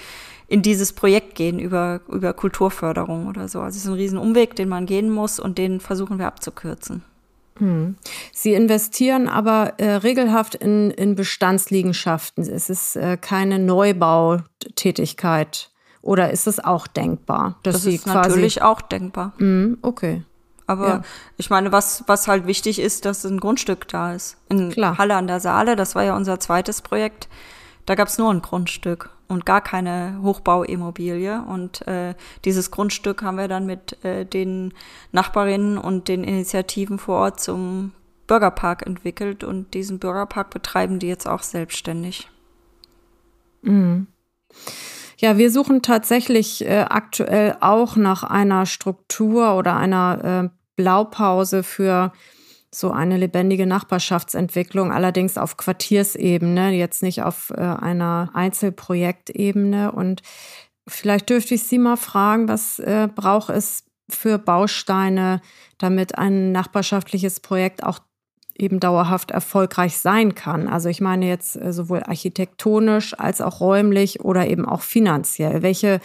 in 0.47 0.61
dieses 0.61 0.93
Projekt 0.93 1.35
gehen 1.35 1.59
über, 1.59 2.01
über 2.09 2.33
Kulturförderung 2.33 3.27
oder 3.27 3.47
so. 3.47 3.61
Also 3.61 3.77
es 3.77 3.83
ist 3.83 3.89
ein 3.89 3.95
Riesenumweg, 3.95 4.55
den 4.55 4.69
man 4.69 4.85
gehen 4.85 5.09
muss 5.09 5.39
und 5.39 5.57
den 5.57 5.79
versuchen 5.79 6.19
wir 6.19 6.27
abzukürzen. 6.27 7.03
Hm. 7.59 7.95
Sie 8.33 8.53
investieren 8.53 9.29
aber 9.29 9.73
äh, 9.77 9.95
regelhaft 9.95 10.53
in, 10.55 10.91
in 10.91 11.15
Bestandsliegenschaften. 11.15 12.43
Es 12.43 12.69
ist 12.69 12.97
äh, 12.97 13.17
keine 13.17 13.59
Neubautätigkeit. 13.59 15.69
Oder 16.01 16.31
ist 16.31 16.47
es 16.47 16.63
auch 16.63 16.87
denkbar? 16.87 17.57
Dass 17.63 17.75
das 17.75 17.83
Sie 17.83 17.95
ist 17.95 18.07
natürlich 18.07 18.61
auch 18.61 18.81
denkbar. 18.81 19.33
Mm, 19.39 19.75
okay. 19.81 20.23
Aber 20.67 20.87
ja. 20.87 21.01
ich 21.37 21.49
meine, 21.49 21.71
was, 21.71 22.03
was 22.07 22.27
halt 22.27 22.45
wichtig 22.45 22.79
ist, 22.79 23.05
dass 23.05 23.25
ein 23.25 23.39
Grundstück 23.39 23.87
da 23.87 24.13
ist. 24.13 24.37
In 24.49 24.69
Klar. 24.69 24.97
Halle 24.97 25.15
an 25.15 25.27
der 25.27 25.39
Saale, 25.39 25.75
das 25.75 25.95
war 25.95 26.03
ja 26.03 26.15
unser 26.15 26.39
zweites 26.39 26.81
Projekt, 26.81 27.29
da 27.85 27.95
gab 27.95 28.09
es 28.09 28.17
nur 28.17 28.29
ein 28.29 28.41
Grundstück 28.41 29.09
und 29.29 29.45
gar 29.45 29.61
keine 29.61 30.19
Hochbauimmobilie. 30.21 31.41
Und 31.41 31.87
äh, 31.87 32.15
dieses 32.43 32.69
Grundstück 32.69 33.23
haben 33.23 33.37
wir 33.37 33.47
dann 33.47 33.65
mit 33.65 34.03
äh, 34.03 34.25
den 34.25 34.73
Nachbarinnen 35.13 35.77
und 35.77 36.09
den 36.09 36.25
Initiativen 36.25 36.99
vor 36.99 37.19
Ort 37.19 37.39
zum 37.39 37.93
Bürgerpark 38.27 38.85
entwickelt 38.85 39.45
und 39.45 39.73
diesen 39.73 39.99
Bürgerpark 39.99 40.49
betreiben 40.49 40.99
die 40.99 41.07
jetzt 41.07 41.27
auch 41.27 41.43
selbstständig. 41.43 42.29
Mhm. 43.61 44.07
Ja, 45.19 45.39
wir 45.39 45.51
suchen 45.51 45.81
tatsächlich 45.81 46.63
äh, 46.63 46.85
aktuell 46.87 47.57
auch 47.59 47.95
nach 47.95 48.23
einer 48.23 48.67
Struktur 48.67 49.55
oder 49.55 49.75
einer 49.75 50.43
äh, 50.45 50.57
Blaupause 50.75 51.63
für 51.63 52.11
so 52.69 52.91
eine 52.91 53.17
lebendige 53.17 53.65
Nachbarschaftsentwicklung, 53.65 54.91
allerdings 54.91 55.39
auf 55.39 55.57
Quartiersebene, 55.57 56.71
jetzt 56.71 57.01
nicht 57.01 57.23
auf 57.23 57.49
äh, 57.49 57.61
einer 57.61 58.29
Einzelprojektebene. 58.33 59.91
Und 59.91 60.21
vielleicht 60.87 61.31
dürfte 61.31 61.55
ich 61.55 61.63
Sie 61.63 61.79
mal 61.79 61.97
fragen, 61.97 62.47
was 62.47 62.77
äh, 62.77 63.09
braucht 63.13 63.49
es 63.49 63.85
für 64.09 64.37
Bausteine, 64.37 65.41
damit 65.79 66.17
ein 66.17 66.51
nachbarschaftliches 66.51 67.39
Projekt 67.39 67.83
auch 67.83 67.99
eben 68.57 68.79
dauerhaft 68.79 69.31
erfolgreich 69.31 69.97
sein 69.97 70.35
kann. 70.35 70.67
Also 70.67 70.89
ich 70.89 71.01
meine 71.01 71.27
jetzt 71.27 71.55
äh, 71.55 71.73
sowohl 71.73 72.03
architektonisch 72.03 73.17
als 73.17 73.41
auch 73.41 73.61
räumlich 73.61 74.21
oder 74.21 74.47
eben 74.47 74.65
auch 74.65 74.81
finanziell. 74.81 75.61
Welche 75.61 75.99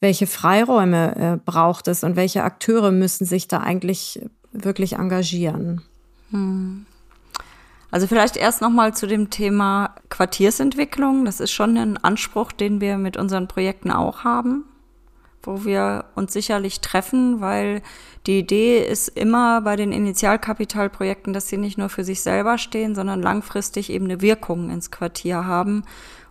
welche 0.00 0.26
Freiräume 0.26 1.16
äh, 1.16 1.38
braucht 1.42 1.88
es 1.88 2.04
und 2.04 2.16
welche 2.16 2.44
Akteure 2.44 2.90
müssen 2.90 3.24
sich 3.24 3.48
da 3.48 3.60
eigentlich 3.60 4.20
wirklich 4.52 4.94
engagieren? 4.94 5.82
Hm. 6.30 6.86
Also 7.90 8.06
vielleicht 8.06 8.36
erst 8.36 8.60
noch 8.60 8.70
mal 8.70 8.94
zu 8.94 9.06
dem 9.06 9.30
Thema 9.30 9.94
Quartiersentwicklung. 10.10 11.24
Das 11.24 11.40
ist 11.40 11.52
schon 11.52 11.76
ein 11.78 11.96
Anspruch, 11.96 12.52
den 12.52 12.80
wir 12.80 12.98
mit 12.98 13.16
unseren 13.16 13.48
Projekten 13.48 13.90
auch 13.90 14.24
haben, 14.24 14.64
wo 15.46 15.64
wir 15.64 16.04
uns 16.14 16.32
sicherlich 16.32 16.80
treffen, 16.80 17.40
weil 17.40 17.82
die 18.26 18.40
Idee 18.40 18.84
ist 18.84 19.08
immer 19.08 19.60
bei 19.60 19.76
den 19.76 19.92
Initialkapitalprojekten, 19.92 21.32
dass 21.32 21.48
sie 21.48 21.58
nicht 21.58 21.78
nur 21.78 21.88
für 21.88 22.04
sich 22.04 22.22
selber 22.22 22.58
stehen, 22.58 22.94
sondern 22.94 23.22
langfristig 23.22 23.90
eben 23.90 24.06
eine 24.06 24.20
Wirkung 24.20 24.70
ins 24.70 24.90
Quartier 24.90 25.46
haben 25.46 25.84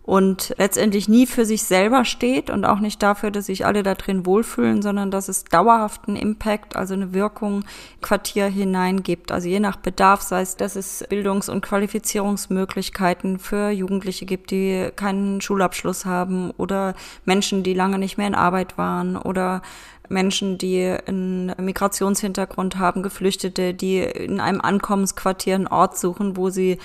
und 0.05 0.53
letztendlich 0.59 1.09
nie 1.09 1.25
für 1.25 1.45
sich 1.45 1.63
selber 1.63 2.05
steht 2.05 2.51
und 2.51 2.63
auch 2.63 2.79
nicht 2.79 3.01
dafür, 3.01 3.31
dass 3.31 3.47
sich 3.47 3.65
alle 3.65 3.81
da 3.81 3.95
drin 3.95 4.27
wohlfühlen, 4.27 4.83
sondern 4.83 5.09
dass 5.09 5.29
es 5.29 5.45
dauerhaften 5.45 6.15
Impact, 6.15 6.75
also 6.75 6.93
eine 6.93 7.13
Wirkung 7.13 7.63
Quartier 8.03 8.45
hinein 8.45 9.01
gibt. 9.01 9.31
Also 9.31 9.49
je 9.49 9.59
nach 9.59 9.77
Bedarf, 9.77 10.21
sei 10.21 10.41
es, 10.41 10.57
dass 10.57 10.75
es 10.75 11.03
Bildungs- 11.09 11.49
und 11.49 11.65
Qualifizierungsmöglichkeiten 11.65 13.39
für 13.39 13.71
Jugendliche 13.71 14.27
gibt, 14.27 14.51
die 14.51 14.89
keinen 14.95 15.41
Schulabschluss 15.41 16.05
haben 16.05 16.51
oder 16.51 16.93
Menschen, 17.25 17.63
die 17.63 17.73
lange 17.73 17.97
nicht 17.97 18.19
mehr 18.19 18.27
in 18.27 18.35
Arbeit 18.35 18.77
waren 18.77 19.17
oder 19.17 19.63
Menschen, 20.07 20.59
die 20.59 20.85
einen 21.07 21.51
Migrationshintergrund 21.57 22.77
haben, 22.77 23.01
Geflüchtete, 23.01 23.73
die 23.73 24.01
in 24.01 24.39
einem 24.39 24.61
Ankommensquartier 24.61 25.55
einen 25.55 25.67
Ort 25.67 25.97
suchen, 25.97 26.37
wo 26.37 26.51
sie 26.51 26.77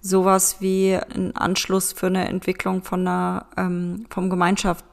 sowas 0.00 0.56
wie 0.60 0.96
einen 0.96 1.36
Anschluss 1.36 1.92
für 1.92 2.06
eine 2.06 2.28
Entwicklung 2.28 2.82
von 2.82 3.00
einer 3.00 3.46
ähm, 3.56 4.06
vom 4.10 4.30
Gemeinschaft 4.30 4.84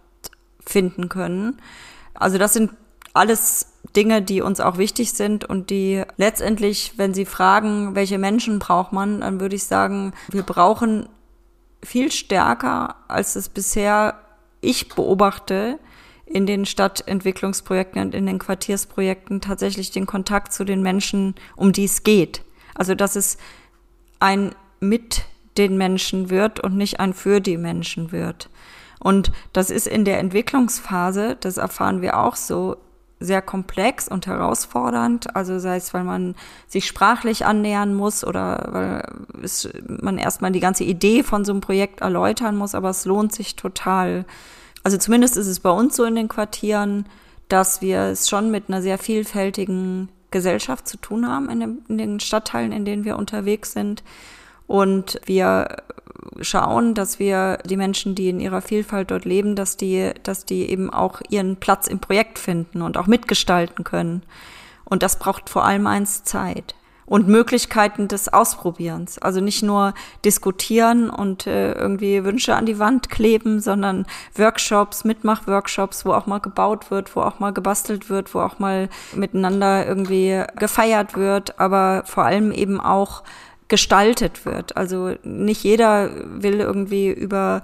finden 0.65 1.09
können. 1.09 1.61
Also 2.13 2.37
das 2.37 2.53
sind 2.53 2.71
alles 3.13 3.73
Dinge, 3.95 4.21
die 4.21 4.41
uns 4.41 4.59
auch 4.59 4.77
wichtig 4.77 5.13
sind 5.13 5.45
und 5.45 5.69
die 5.69 6.03
letztendlich, 6.17 6.93
wenn 6.97 7.13
Sie 7.13 7.25
fragen, 7.25 7.95
welche 7.95 8.17
Menschen 8.17 8.59
braucht 8.59 8.91
man, 8.91 9.21
dann 9.21 9.39
würde 9.39 9.55
ich 9.55 9.63
sagen, 9.63 10.13
wir 10.29 10.43
brauchen 10.43 11.07
viel 11.81 12.11
stärker, 12.11 12.95
als 13.07 13.35
es 13.35 13.47
bisher 13.47 14.19
ich 14.59 14.89
beobachte, 14.89 15.79
in 16.25 16.47
den 16.47 16.65
Stadtentwicklungsprojekten 16.65 18.01
und 18.01 18.15
in 18.15 18.25
den 18.25 18.39
Quartiersprojekten 18.39 19.41
tatsächlich 19.41 19.91
den 19.91 20.07
Kontakt 20.07 20.51
zu 20.51 20.63
den 20.65 20.81
Menschen, 20.81 21.35
um 21.55 21.71
die 21.71 21.85
es 21.85 22.03
geht. 22.03 22.41
Also 22.73 22.95
dass 22.95 23.15
es 23.15 23.37
ein 24.19 24.55
mit 24.79 25.25
den 25.57 25.77
Menschen 25.77 26.29
wird 26.29 26.59
und 26.59 26.75
nicht 26.75 26.99
ein 26.99 27.13
für 27.13 27.39
die 27.39 27.57
Menschen 27.57 28.11
wird. 28.11 28.49
Und 28.99 29.31
das 29.53 29.69
ist 29.69 29.87
in 29.87 30.05
der 30.05 30.19
Entwicklungsphase, 30.19 31.37
das 31.39 31.57
erfahren 31.57 32.01
wir 32.01 32.17
auch 32.17 32.35
so, 32.35 32.77
sehr 33.19 33.41
komplex 33.41 34.07
und 34.07 34.27
herausfordernd. 34.27 35.35
Also 35.35 35.59
sei 35.59 35.77
es, 35.77 35.93
weil 35.93 36.03
man 36.03 36.35
sich 36.67 36.85
sprachlich 36.85 37.45
annähern 37.45 37.93
muss 37.93 38.25
oder 38.25 38.67
weil 38.71 39.43
es, 39.43 39.69
man 39.87 40.17
erstmal 40.17 40.51
die 40.51 40.59
ganze 40.59 40.83
Idee 40.83 41.23
von 41.23 41.45
so 41.45 41.53
einem 41.53 41.61
Projekt 41.61 42.01
erläutern 42.01 42.57
muss, 42.57 42.75
aber 42.75 42.89
es 42.89 43.05
lohnt 43.05 43.33
sich 43.33 43.55
total. 43.55 44.25
Also 44.83 44.97
zumindest 44.97 45.37
ist 45.37 45.47
es 45.47 45.59
bei 45.59 45.69
uns 45.69 45.95
so 45.95 46.03
in 46.03 46.15
den 46.15 46.27
Quartieren, 46.27 47.05
dass 47.47 47.81
wir 47.81 47.99
es 48.01 48.29
schon 48.29 48.51
mit 48.51 48.65
einer 48.67 48.81
sehr 48.81 48.97
vielfältigen 48.97 50.09
Gesellschaft 50.31 50.87
zu 50.87 50.97
tun 50.97 51.27
haben 51.27 51.49
in, 51.49 51.59
dem, 51.59 51.77
in 51.87 51.97
den 51.97 52.19
Stadtteilen, 52.19 52.71
in 52.71 52.85
denen 52.85 53.05
wir 53.05 53.17
unterwegs 53.17 53.71
sind 53.71 54.03
und 54.67 55.19
wir 55.25 55.83
schauen, 56.41 56.93
dass 56.93 57.19
wir 57.19 57.59
die 57.65 57.77
Menschen, 57.77 58.15
die 58.15 58.29
in 58.29 58.39
ihrer 58.39 58.61
Vielfalt 58.61 59.11
dort 59.11 59.25
leben, 59.25 59.55
dass 59.55 59.77
die, 59.77 60.11
dass 60.23 60.45
die 60.45 60.69
eben 60.69 60.89
auch 60.89 61.21
ihren 61.29 61.57
Platz 61.57 61.87
im 61.87 61.99
Projekt 61.99 62.39
finden 62.39 62.81
und 62.81 62.97
auch 62.97 63.07
mitgestalten 63.07 63.83
können. 63.83 64.23
Und 64.83 65.03
das 65.03 65.17
braucht 65.19 65.49
vor 65.49 65.65
allem 65.65 65.87
eins 65.87 66.23
Zeit 66.23 66.75
und 67.05 67.27
Möglichkeiten 67.27 68.07
des 68.07 68.33
Ausprobierens. 68.33 69.19
Also 69.19 69.39
nicht 69.39 69.61
nur 69.61 69.93
diskutieren 70.23 71.09
und 71.09 71.45
äh, 71.45 71.73
irgendwie 71.73 72.23
Wünsche 72.23 72.55
an 72.55 72.65
die 72.65 72.79
Wand 72.79 73.09
kleben, 73.09 73.59
sondern 73.59 74.05
Workshops, 74.35 75.03
Mitmachworkshops, 75.03 76.05
wo 76.05 76.13
auch 76.13 76.25
mal 76.25 76.39
gebaut 76.39 76.89
wird, 76.89 77.15
wo 77.15 77.21
auch 77.21 77.39
mal 77.39 77.53
gebastelt 77.53 78.09
wird, 78.09 78.33
wo 78.33 78.39
auch 78.39 78.59
mal 78.59 78.89
miteinander 79.13 79.85
irgendwie 79.85 80.43
gefeiert 80.57 81.15
wird, 81.15 81.59
aber 81.59 82.03
vor 82.05 82.25
allem 82.25 82.51
eben 82.51 82.81
auch 82.81 83.23
gestaltet 83.67 84.45
wird. 84.45 84.77
Also 84.77 85.15
nicht 85.23 85.63
jeder 85.63 86.09
will 86.41 86.59
irgendwie 86.59 87.09
über 87.09 87.63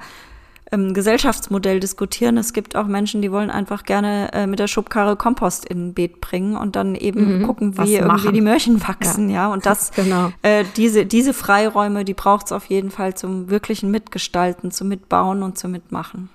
ähm, 0.71 0.93
Gesellschaftsmodell 0.93 1.79
diskutieren. 1.79 2.37
Es 2.37 2.53
gibt 2.53 2.75
auch 2.75 2.87
Menschen, 2.87 3.21
die 3.21 3.31
wollen 3.31 3.51
einfach 3.51 3.83
gerne 3.83 4.31
äh, 4.33 4.47
mit 4.47 4.59
der 4.59 4.67
Schubkarre 4.67 5.15
Kompost 5.15 5.65
in 5.65 5.87
ein 5.87 5.93
Beet 5.93 6.21
bringen 6.21 6.55
und 6.55 6.75
dann 6.75 6.95
eben 6.95 7.39
mhm, 7.39 7.45
gucken, 7.45 7.77
wie 7.77 7.95
irgendwie 7.95 8.31
die 8.31 8.41
Möhrchen 8.41 8.81
wachsen, 8.87 9.29
ja. 9.29 9.47
ja? 9.47 9.53
Und 9.53 9.65
das, 9.65 9.91
genau. 9.91 10.31
äh, 10.41 10.63
diese, 10.77 11.05
diese 11.05 11.33
Freiräume, 11.33 12.05
die 12.05 12.13
braucht 12.13 12.47
es 12.47 12.51
auf 12.51 12.65
jeden 12.65 12.89
Fall 12.89 13.15
zum 13.15 13.49
wirklichen 13.49 13.91
Mitgestalten, 13.91 14.71
zum 14.71 14.87
Mitbauen 14.87 15.43
und 15.43 15.57
zum 15.57 15.71
Mitmachen. 15.71 16.29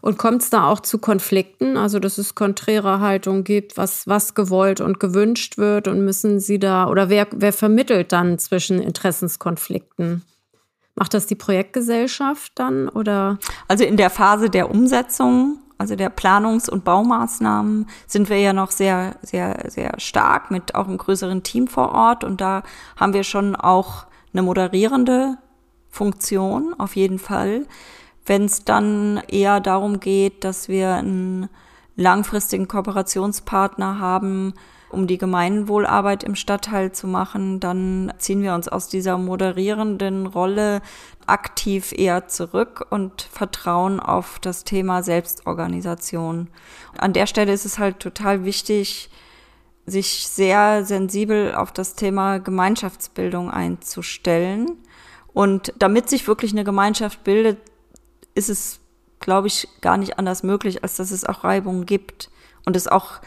Und 0.00 0.18
kommt 0.18 0.42
es 0.42 0.50
da 0.50 0.68
auch 0.68 0.80
zu 0.80 0.98
Konflikten, 0.98 1.76
also 1.76 1.98
dass 1.98 2.18
es 2.18 2.34
konträre 2.34 3.00
Haltung 3.00 3.44
gibt, 3.44 3.76
was, 3.76 4.06
was 4.06 4.34
gewollt 4.34 4.80
und 4.80 5.00
gewünscht 5.00 5.58
wird 5.58 5.88
und 5.88 6.04
müssen 6.04 6.40
Sie 6.40 6.58
da, 6.58 6.88
oder 6.88 7.08
wer, 7.08 7.26
wer 7.32 7.52
vermittelt 7.52 8.12
dann 8.12 8.38
zwischen 8.38 8.80
Interessenskonflikten? 8.80 10.22
Macht 10.94 11.14
das 11.14 11.26
die 11.26 11.34
Projektgesellschaft 11.34 12.52
dann 12.54 12.88
oder? 12.88 13.38
Also 13.66 13.84
in 13.84 13.96
der 13.96 14.10
Phase 14.10 14.48
der 14.48 14.70
Umsetzung, 14.70 15.58
also 15.76 15.96
der 15.96 16.08
Planungs- 16.08 16.70
und 16.70 16.84
Baumaßnahmen, 16.84 17.88
sind 18.06 18.28
wir 18.28 18.38
ja 18.38 18.52
noch 18.52 18.70
sehr, 18.70 19.16
sehr, 19.22 19.64
sehr 19.68 19.98
stark 19.98 20.52
mit 20.52 20.74
auch 20.74 20.86
einem 20.86 20.98
größeren 20.98 21.42
Team 21.42 21.66
vor 21.66 21.92
Ort 21.92 22.22
und 22.22 22.40
da 22.40 22.62
haben 22.96 23.12
wir 23.12 23.24
schon 23.24 23.56
auch 23.56 24.06
eine 24.32 24.42
moderierende 24.42 25.38
Funktion, 25.90 26.74
auf 26.78 26.96
jeden 26.96 27.18
Fall. 27.18 27.66
Wenn 28.26 28.44
es 28.44 28.64
dann 28.64 29.22
eher 29.28 29.60
darum 29.60 30.00
geht, 30.00 30.44
dass 30.44 30.68
wir 30.68 30.94
einen 30.94 31.48
langfristigen 31.96 32.68
Kooperationspartner 32.68 33.98
haben, 33.98 34.54
um 34.90 35.06
die 35.06 35.18
Gemeinwohlarbeit 35.18 36.22
im 36.22 36.36
Stadtteil 36.36 36.92
zu 36.92 37.06
machen, 37.06 37.60
dann 37.60 38.12
ziehen 38.18 38.42
wir 38.42 38.54
uns 38.54 38.68
aus 38.68 38.88
dieser 38.88 39.18
moderierenden 39.18 40.26
Rolle 40.26 40.80
aktiv 41.26 41.92
eher 41.96 42.28
zurück 42.28 42.86
und 42.90 43.22
vertrauen 43.22 43.98
auf 44.00 44.38
das 44.38 44.64
Thema 44.64 45.02
Selbstorganisation. 45.02 46.48
An 46.96 47.12
der 47.12 47.26
Stelle 47.26 47.52
ist 47.52 47.64
es 47.64 47.78
halt 47.78 47.98
total 47.98 48.44
wichtig, 48.44 49.10
sich 49.86 50.26
sehr 50.28 50.84
sensibel 50.84 51.54
auf 51.54 51.72
das 51.72 51.94
Thema 51.94 52.38
Gemeinschaftsbildung 52.38 53.50
einzustellen. 53.50 54.78
Und 55.32 55.74
damit 55.78 56.08
sich 56.08 56.28
wirklich 56.28 56.52
eine 56.52 56.64
Gemeinschaft 56.64 57.24
bildet, 57.24 57.58
ist 58.34 58.50
es, 58.50 58.80
glaube 59.20 59.46
ich, 59.46 59.68
gar 59.80 59.96
nicht 59.96 60.18
anders 60.18 60.42
möglich, 60.42 60.82
als 60.82 60.96
dass 60.96 61.10
es 61.10 61.24
auch 61.24 61.44
Reibungen 61.44 61.86
gibt 61.86 62.30
und 62.64 62.76
es 62.76 62.88
auch 62.88 63.20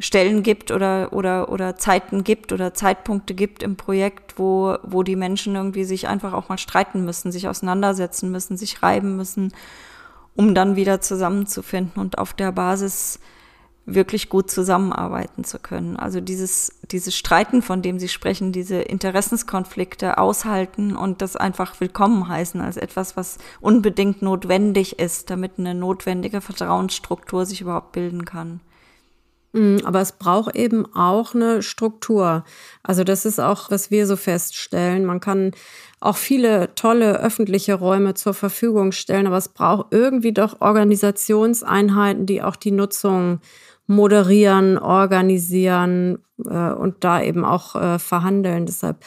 Stellen 0.00 0.42
gibt 0.44 0.70
oder, 0.70 1.12
oder, 1.12 1.50
oder 1.50 1.76
Zeiten 1.76 2.22
gibt 2.22 2.52
oder 2.52 2.72
Zeitpunkte 2.72 3.34
gibt 3.34 3.62
im 3.64 3.76
Projekt, 3.76 4.38
wo, 4.38 4.76
wo 4.84 5.02
die 5.02 5.16
Menschen 5.16 5.56
irgendwie 5.56 5.84
sich 5.84 6.06
einfach 6.06 6.32
auch 6.32 6.48
mal 6.48 6.58
streiten 6.58 7.04
müssen, 7.04 7.32
sich 7.32 7.48
auseinandersetzen 7.48 8.30
müssen, 8.30 8.56
sich 8.56 8.82
reiben 8.82 9.16
müssen, 9.16 9.52
um 10.36 10.54
dann 10.54 10.76
wieder 10.76 11.00
zusammenzufinden 11.00 12.00
und 12.00 12.18
auf 12.18 12.32
der 12.32 12.52
Basis 12.52 13.18
wirklich 13.94 14.28
gut 14.28 14.50
zusammenarbeiten 14.50 15.44
zu 15.44 15.58
können. 15.58 15.96
Also 15.96 16.20
dieses, 16.20 16.78
dieses 16.90 17.16
Streiten, 17.16 17.62
von 17.62 17.82
dem 17.82 17.98
Sie 17.98 18.08
sprechen, 18.08 18.52
diese 18.52 18.76
Interessenskonflikte 18.76 20.18
aushalten 20.18 20.96
und 20.96 21.22
das 21.22 21.36
einfach 21.36 21.80
willkommen 21.80 22.28
heißen 22.28 22.60
als 22.60 22.76
etwas, 22.76 23.16
was 23.16 23.38
unbedingt 23.60 24.22
notwendig 24.22 24.98
ist, 24.98 25.30
damit 25.30 25.52
eine 25.58 25.74
notwendige 25.74 26.40
Vertrauensstruktur 26.40 27.46
sich 27.46 27.60
überhaupt 27.60 27.92
bilden 27.92 28.24
kann. 28.24 28.60
Mhm, 29.52 29.80
aber 29.84 30.00
es 30.00 30.12
braucht 30.12 30.54
eben 30.56 30.84
auch 30.94 31.34
eine 31.34 31.62
Struktur. 31.62 32.44
Also 32.82 33.02
das 33.02 33.24
ist 33.24 33.40
auch, 33.40 33.70
was 33.70 33.90
wir 33.90 34.06
so 34.06 34.16
feststellen. 34.16 35.06
Man 35.06 35.20
kann 35.20 35.52
auch 36.00 36.16
viele 36.16 36.74
tolle 36.74 37.18
öffentliche 37.18 37.74
Räume 37.74 38.14
zur 38.14 38.34
Verfügung 38.34 38.92
stellen, 38.92 39.26
aber 39.26 39.38
es 39.38 39.48
braucht 39.48 39.86
irgendwie 39.90 40.32
doch 40.32 40.60
Organisationseinheiten, 40.60 42.26
die 42.26 42.42
auch 42.42 42.56
die 42.56 42.70
Nutzung 42.70 43.40
moderieren, 43.88 44.78
organisieren 44.78 46.18
äh, 46.44 46.70
und 46.70 47.02
da 47.02 47.20
eben 47.20 47.44
auch 47.44 47.74
äh, 47.74 47.98
verhandeln. 47.98 48.66
Deshalb 48.66 49.02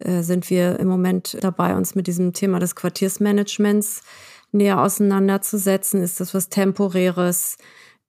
äh, 0.00 0.22
sind 0.22 0.50
wir 0.50 0.78
im 0.78 0.88
Moment 0.88 1.38
dabei, 1.40 1.76
uns 1.76 1.94
mit 1.94 2.08
diesem 2.08 2.32
Thema 2.34 2.58
des 2.58 2.74
Quartiersmanagements 2.74 4.02
näher 4.52 4.82
auseinanderzusetzen. 4.82 6.02
Ist 6.02 6.20
das 6.20 6.34
was 6.34 6.48
Temporäres? 6.48 7.56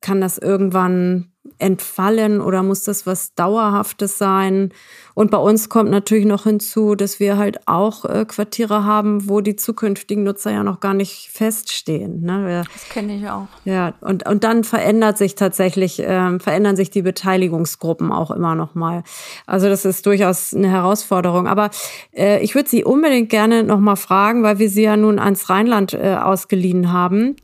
Kann 0.01 0.19
das 0.19 0.38
irgendwann 0.38 1.31
entfallen 1.58 2.41
oder 2.41 2.63
muss 2.63 2.84
das 2.84 3.05
was 3.05 3.34
Dauerhaftes 3.36 4.17
sein? 4.17 4.71
Und 5.13 5.31
bei 5.31 5.38
uns 5.38 5.69
kommt 5.69 5.89
natürlich 5.89 6.25
noch 6.25 6.43
hinzu, 6.43 6.95
dass 6.95 7.21
wir 7.21 7.38
halt 7.38 7.67
auch 7.67 8.03
äh, 8.03 8.25
Quartiere 8.25 8.84
haben, 8.84 9.29
wo 9.29 9.39
die 9.39 9.55
zukünftigen 9.55 10.23
Nutzer 10.25 10.51
ja 10.51 10.62
noch 10.62 10.81
gar 10.81 10.93
nicht 10.93 11.29
feststehen. 11.31 12.21
Ne? 12.21 12.63
Das 12.73 12.89
kenne 12.89 13.15
ich 13.15 13.29
auch. 13.29 13.47
Ja, 13.63 13.93
und, 14.01 14.27
und 14.27 14.43
dann 14.43 14.65
verändert 14.65 15.17
sich 15.17 15.36
tatsächlich, 15.36 15.99
äh, 16.01 16.38
verändern 16.39 16.75
sich 16.75 16.89
die 16.89 17.01
Beteiligungsgruppen 17.01 18.12
auch 18.12 18.29
immer 18.29 18.55
noch 18.55 18.75
mal. 18.75 19.03
Also 19.45 19.69
das 19.69 19.86
ist 19.86 20.05
durchaus 20.05 20.53
eine 20.53 20.69
Herausforderung. 20.69 21.47
Aber 21.47 21.69
äh, 22.13 22.43
ich 22.43 22.53
würde 22.53 22.69
Sie 22.69 22.84
unbedingt 22.84 23.29
gerne 23.29 23.63
noch 23.63 23.79
mal 23.79 23.95
fragen, 23.95 24.43
weil 24.43 24.60
wir 24.60 24.69
Sie 24.69 24.84
ja 24.84 24.97
nun 24.97 25.17
ans 25.19 25.49
Rheinland 25.49 25.93
äh, 25.93 26.17
ausgeliehen 26.21 26.91
haben. 26.91 27.38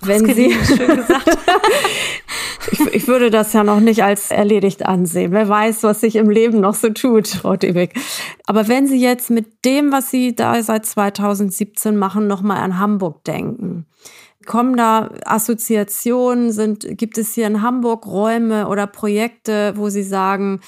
Wenn 0.00 0.24
Sie, 0.24 0.54
schön 0.64 0.96
gesagt. 0.96 1.28
ich, 2.70 2.80
ich 2.80 3.08
würde 3.08 3.30
das 3.30 3.52
ja 3.52 3.64
noch 3.64 3.80
nicht 3.80 4.02
als 4.02 4.30
erledigt 4.30 4.86
ansehen. 4.86 5.32
Wer 5.32 5.48
weiß, 5.48 5.82
was 5.82 6.00
sich 6.00 6.16
im 6.16 6.30
Leben 6.30 6.60
noch 6.60 6.74
so 6.74 6.90
tut, 6.90 7.28
Frau 7.28 7.56
Debig. 7.56 7.94
Aber 8.46 8.68
wenn 8.68 8.86
Sie 8.86 9.00
jetzt 9.00 9.30
mit 9.30 9.64
dem, 9.64 9.92
was 9.92 10.10
Sie 10.10 10.34
da 10.34 10.62
seit 10.62 10.86
2017 10.86 11.96
machen, 11.96 12.26
nochmal 12.26 12.58
an 12.58 12.78
Hamburg 12.78 13.24
denken, 13.24 13.86
kommen 14.46 14.76
da 14.76 15.10
Assoziationen, 15.24 16.52
sind, 16.52 16.86
gibt 16.98 17.18
es 17.18 17.34
hier 17.34 17.46
in 17.46 17.62
Hamburg 17.62 18.06
Räume 18.06 18.68
oder 18.68 18.86
Projekte, 18.86 19.74
wo 19.76 19.88
Sie 19.88 20.02
sagen, 20.02 20.60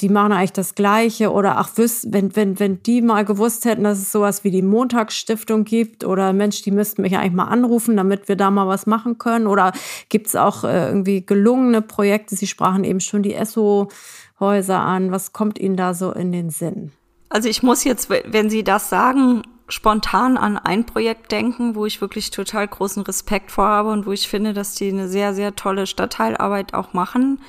die 0.00 0.10
machen 0.10 0.32
eigentlich 0.32 0.52
das 0.52 0.74
Gleiche 0.74 1.32
oder 1.32 1.56
ach, 1.56 1.70
wenn, 1.76 2.36
wenn, 2.36 2.60
wenn 2.60 2.82
die 2.82 3.00
mal 3.00 3.24
gewusst 3.24 3.64
hätten, 3.64 3.84
dass 3.84 3.98
es 3.98 4.12
sowas 4.12 4.44
wie 4.44 4.50
die 4.50 4.62
Montagsstiftung 4.62 5.64
gibt 5.64 6.04
oder 6.04 6.34
Mensch, 6.34 6.60
die 6.62 6.70
müssten 6.70 7.00
mich 7.00 7.16
eigentlich 7.16 7.32
mal 7.32 7.44
anrufen, 7.44 7.96
damit 7.96 8.28
wir 8.28 8.36
da 8.36 8.50
mal 8.50 8.68
was 8.68 8.86
machen 8.86 9.16
können 9.16 9.46
oder 9.46 9.72
gibt 10.10 10.26
es 10.26 10.36
auch 10.36 10.64
äh, 10.64 10.88
irgendwie 10.88 11.24
gelungene 11.24 11.80
Projekte? 11.80 12.36
Sie 12.36 12.46
sprachen 12.46 12.84
eben 12.84 13.00
schon 13.00 13.22
die 13.22 13.34
ESSO-Häuser 13.34 14.78
an. 14.78 15.12
Was 15.12 15.32
kommt 15.32 15.58
Ihnen 15.58 15.76
da 15.76 15.94
so 15.94 16.12
in 16.12 16.30
den 16.30 16.50
Sinn? 16.50 16.92
Also 17.30 17.48
ich 17.48 17.62
muss 17.62 17.84
jetzt, 17.84 18.10
wenn 18.10 18.50
Sie 18.50 18.64
das 18.64 18.90
sagen, 18.90 19.42
spontan 19.68 20.36
an 20.36 20.58
ein 20.58 20.84
Projekt 20.84 21.32
denken, 21.32 21.74
wo 21.74 21.86
ich 21.86 22.02
wirklich 22.02 22.30
total 22.30 22.68
großen 22.68 23.02
Respekt 23.02 23.50
vor 23.50 23.66
habe 23.66 23.90
und 23.90 24.06
wo 24.06 24.12
ich 24.12 24.28
finde, 24.28 24.52
dass 24.52 24.74
die 24.74 24.90
eine 24.90 25.08
sehr, 25.08 25.34
sehr 25.34 25.56
tolle 25.56 25.86
Stadtteilarbeit 25.86 26.74
auch 26.74 26.92
machen 26.92 27.40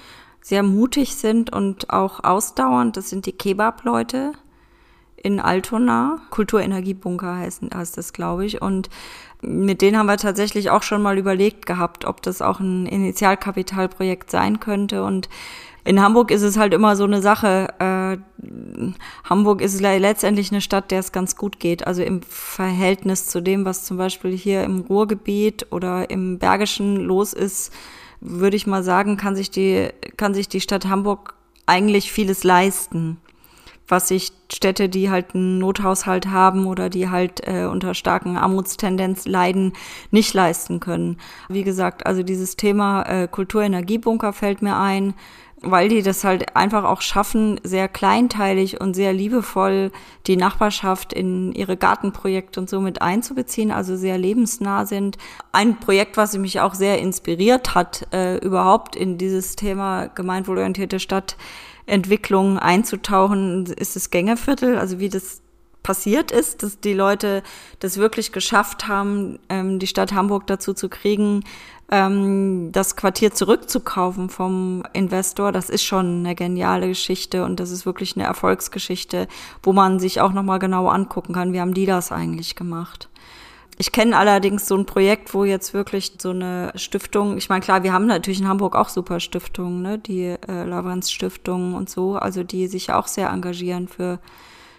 sehr 0.47 0.63
mutig 0.63 1.15
sind 1.15 1.51
und 1.51 1.89
auch 1.89 2.23
ausdauernd. 2.23 2.95
Das 2.95 3.09
sind 3.09 3.25
die 3.25 3.33
Kebab-Leute 3.33 4.31
in 5.21 5.41
Altona. 5.41 6.21
Kulturenergiebunker 6.29 7.35
heißen, 7.35 7.71
heißt 7.75 7.97
das, 7.97 8.13
glaube 8.13 8.45
ich. 8.45 8.61
Und 8.61 8.89
mit 9.41 9.81
denen 9.81 9.97
haben 9.97 10.05
wir 10.05 10.15
tatsächlich 10.15 10.69
auch 10.69 10.83
schon 10.83 11.01
mal 11.01 11.17
überlegt 11.17 11.65
gehabt, 11.65 12.05
ob 12.05 12.21
das 12.21 12.41
auch 12.41 12.61
ein 12.61 12.85
Initialkapitalprojekt 12.85 14.31
sein 14.31 14.61
könnte. 14.61 15.03
Und 15.03 15.27
in 15.83 16.01
Hamburg 16.01 16.31
ist 16.31 16.43
es 16.43 16.55
halt 16.55 16.73
immer 16.73 16.95
so 16.95 17.03
eine 17.03 17.21
Sache. 17.21 17.67
Äh, 17.79 18.17
Hamburg 19.29 19.59
ist 19.59 19.81
letztendlich 19.81 20.53
eine 20.53 20.61
Stadt, 20.61 20.91
der 20.91 20.99
es 20.99 21.11
ganz 21.11 21.35
gut 21.35 21.59
geht. 21.59 21.85
Also 21.85 22.03
im 22.03 22.21
Verhältnis 22.21 23.27
zu 23.27 23.41
dem, 23.41 23.65
was 23.65 23.83
zum 23.83 23.97
Beispiel 23.97 24.31
hier 24.31 24.63
im 24.63 24.79
Ruhrgebiet 24.79 25.67
oder 25.71 26.09
im 26.09 26.39
Bergischen 26.39 26.95
los 26.95 27.33
ist, 27.33 27.73
würde 28.19 28.55
ich 28.57 28.67
mal 28.67 28.83
sagen, 28.83 29.17
kann 29.17 29.35
sich 29.35 29.51
die, 29.51 29.89
kann 30.17 30.33
sich 30.33 30.47
die 30.47 30.61
Stadt 30.61 30.87
Hamburg 30.87 31.35
eigentlich 31.65 32.11
vieles 32.11 32.43
leisten, 32.43 33.17
was 33.87 34.07
sich 34.07 34.31
Städte, 34.51 34.89
die 34.89 35.09
halt 35.09 35.35
einen 35.35 35.59
Nothaushalt 35.59 36.27
haben 36.27 36.65
oder 36.65 36.89
die 36.89 37.09
halt 37.09 37.47
äh, 37.47 37.65
unter 37.65 37.93
starken 37.93 38.37
Armutstendenz 38.37 39.25
leiden, 39.25 39.73
nicht 40.11 40.33
leisten 40.33 40.79
können. 40.79 41.17
Wie 41.49 41.63
gesagt, 41.63 42.05
also 42.05 42.23
dieses 42.23 42.55
Thema 42.55 43.03
äh, 43.03 43.27
Kulturenergiebunker 43.27 44.33
fällt 44.33 44.61
mir 44.61 44.77
ein 44.77 45.13
weil 45.61 45.89
die 45.89 46.03
das 46.03 46.23
halt 46.23 46.55
einfach 46.55 46.83
auch 46.83 47.01
schaffen, 47.01 47.59
sehr 47.63 47.87
kleinteilig 47.87 48.79
und 48.79 48.93
sehr 48.93 49.11
liebevoll 49.11 49.91
die 50.27 50.37
Nachbarschaft 50.37 51.13
in 51.13 51.51
ihre 51.51 51.77
Gartenprojekte 51.77 52.59
und 52.59 52.69
so 52.69 52.79
mit 52.79 53.01
einzubeziehen, 53.01 53.71
also 53.71 53.95
sehr 53.95 54.17
lebensnah 54.17 54.85
sind. 54.85 55.17
Ein 55.51 55.79
Projekt, 55.79 56.15
was 56.15 56.37
mich 56.37 56.59
auch 56.61 56.75
sehr 56.75 56.99
inspiriert 56.99 57.73
hat, 57.73 58.07
äh, 58.13 58.37
überhaupt 58.37 58.95
in 58.95 59.17
dieses 59.17 59.55
Thema 59.55 60.07
gemeinwohlorientierte 60.07 60.99
Stadtentwicklung 60.99 62.59
einzutauchen, 62.59 63.65
ist 63.65 63.95
das 63.95 64.11
Gängeviertel, 64.11 64.77
also 64.77 64.99
wie 64.99 65.09
das 65.09 65.41
passiert 65.87 66.31
ist, 66.31 66.63
dass 66.63 66.81
die 66.81 66.93
Leute 66.93 67.43
das 67.79 67.95
wirklich 67.95 68.33
geschafft 68.33 68.89
haben, 68.89 69.39
ähm, 69.47 69.79
die 69.79 69.87
Stadt 69.87 70.11
Hamburg 70.11 70.45
dazu 70.45 70.73
zu 70.73 70.89
kriegen, 70.89 71.45
ähm, 71.89 72.73
das 72.73 72.97
Quartier 72.97 73.33
zurückzukaufen 73.33 74.29
vom 74.29 74.83
Investor, 74.91 75.53
das 75.53 75.69
ist 75.69 75.85
schon 75.85 76.25
eine 76.25 76.35
geniale 76.35 76.89
Geschichte 76.89 77.45
und 77.45 77.61
das 77.61 77.71
ist 77.71 77.85
wirklich 77.85 78.17
eine 78.17 78.25
Erfolgsgeschichte, 78.25 79.29
wo 79.63 79.71
man 79.71 80.01
sich 80.01 80.19
auch 80.19 80.33
nochmal 80.33 80.59
genau 80.59 80.89
angucken 80.89 81.31
kann, 81.31 81.53
wie 81.53 81.61
haben 81.61 81.73
die 81.73 81.85
das 81.85 82.11
eigentlich 82.11 82.57
gemacht. 82.57 83.07
Ich 83.77 83.93
kenne 83.93 84.17
allerdings 84.17 84.67
so 84.67 84.75
ein 84.75 84.85
Projekt, 84.85 85.33
wo 85.33 85.45
jetzt 85.45 85.73
wirklich 85.73 86.15
so 86.17 86.31
eine 86.31 86.73
Stiftung, 86.75 87.37
ich 87.37 87.47
meine, 87.47 87.61
klar, 87.61 87.83
wir 87.83 87.93
haben 87.93 88.07
natürlich 88.07 88.41
in 88.41 88.49
Hamburg 88.49 88.75
auch 88.75 88.89
super 88.89 89.21
Stiftungen, 89.21 89.81
ne, 89.83 89.99
die 89.99 90.35
äh, 90.49 90.65
Lavrens 90.65 91.09
Stiftung 91.09 91.75
und 91.75 91.89
so, 91.89 92.17
also 92.17 92.43
die 92.43 92.67
sich 92.67 92.91
auch 92.91 93.07
sehr 93.07 93.29
engagieren 93.29 93.87
für 93.87 94.19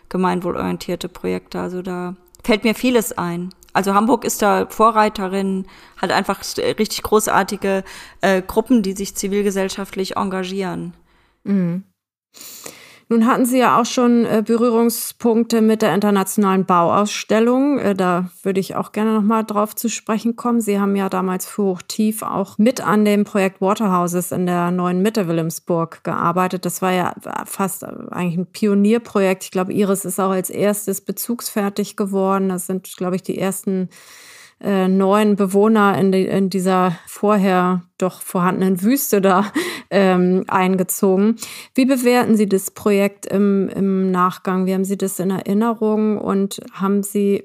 gemeinwohlorientierte 0.08 1.08
Projekte. 1.08 1.60
Also 1.60 1.82
da 1.82 2.16
fällt 2.44 2.64
mir 2.64 2.74
vieles 2.74 3.16
ein. 3.16 3.54
Also 3.72 3.94
Hamburg 3.94 4.24
ist 4.24 4.42
da 4.42 4.66
Vorreiterin, 4.66 5.66
hat 5.98 6.10
einfach 6.10 6.42
richtig 6.58 7.02
großartige 7.02 7.84
äh, 8.22 8.42
Gruppen, 8.42 8.82
die 8.82 8.92
sich 8.92 9.14
zivilgesellschaftlich 9.14 10.16
engagieren. 10.16 10.94
Mhm. 11.44 11.84
Nun 13.10 13.26
hatten 13.26 13.46
Sie 13.46 13.58
ja 13.58 13.80
auch 13.80 13.86
schon 13.86 14.26
äh, 14.26 14.42
Berührungspunkte 14.44 15.62
mit 15.62 15.80
der 15.80 15.94
internationalen 15.94 16.66
Bauausstellung. 16.66 17.78
Äh, 17.78 17.94
da 17.94 18.30
würde 18.42 18.60
ich 18.60 18.76
auch 18.76 18.92
gerne 18.92 19.14
nochmal 19.14 19.44
drauf 19.44 19.74
zu 19.74 19.88
sprechen 19.88 20.36
kommen. 20.36 20.60
Sie 20.60 20.78
haben 20.78 20.94
ja 20.94 21.08
damals 21.08 21.46
für 21.46 21.62
Hochtief 21.62 22.22
auch 22.22 22.58
mit 22.58 22.82
an 22.82 23.06
dem 23.06 23.24
Projekt 23.24 23.62
Waterhouses 23.62 24.30
in 24.30 24.44
der 24.44 24.70
neuen 24.70 25.00
Mitte 25.00 25.26
Wilhelmsburg 25.26 26.04
gearbeitet. 26.04 26.66
Das 26.66 26.82
war 26.82 26.92
ja 26.92 27.14
fast 27.46 27.82
eigentlich 27.84 28.36
ein 28.36 28.46
Pionierprojekt. 28.46 29.44
Ich 29.44 29.50
glaube, 29.52 29.72
Iris 29.72 30.04
ist 30.04 30.20
auch 30.20 30.30
als 30.30 30.50
erstes 30.50 31.00
bezugsfertig 31.00 31.96
geworden. 31.96 32.50
Das 32.50 32.66
sind, 32.66 32.94
glaube 32.98 33.16
ich, 33.16 33.22
die 33.22 33.38
ersten 33.38 33.88
äh, 34.60 34.88
neuen 34.88 35.36
Bewohner 35.36 35.96
in, 35.98 36.10
die, 36.12 36.26
in 36.26 36.50
dieser 36.50 36.98
vorher 37.06 37.82
doch 37.96 38.22
vorhandenen 38.22 38.82
Wüste 38.82 39.20
da 39.20 39.52
ähm, 39.90 40.44
eingezogen. 40.48 41.36
Wie 41.74 41.84
bewerten 41.84 42.36
Sie 42.36 42.48
das 42.48 42.70
Projekt 42.70 43.26
im, 43.26 43.68
im 43.68 44.10
Nachgang? 44.10 44.66
Wie 44.66 44.74
haben 44.74 44.84
Sie 44.84 44.98
das 44.98 45.18
in 45.20 45.30
Erinnerung 45.30 46.18
und 46.18 46.60
haben 46.72 47.02
Sie 47.02 47.44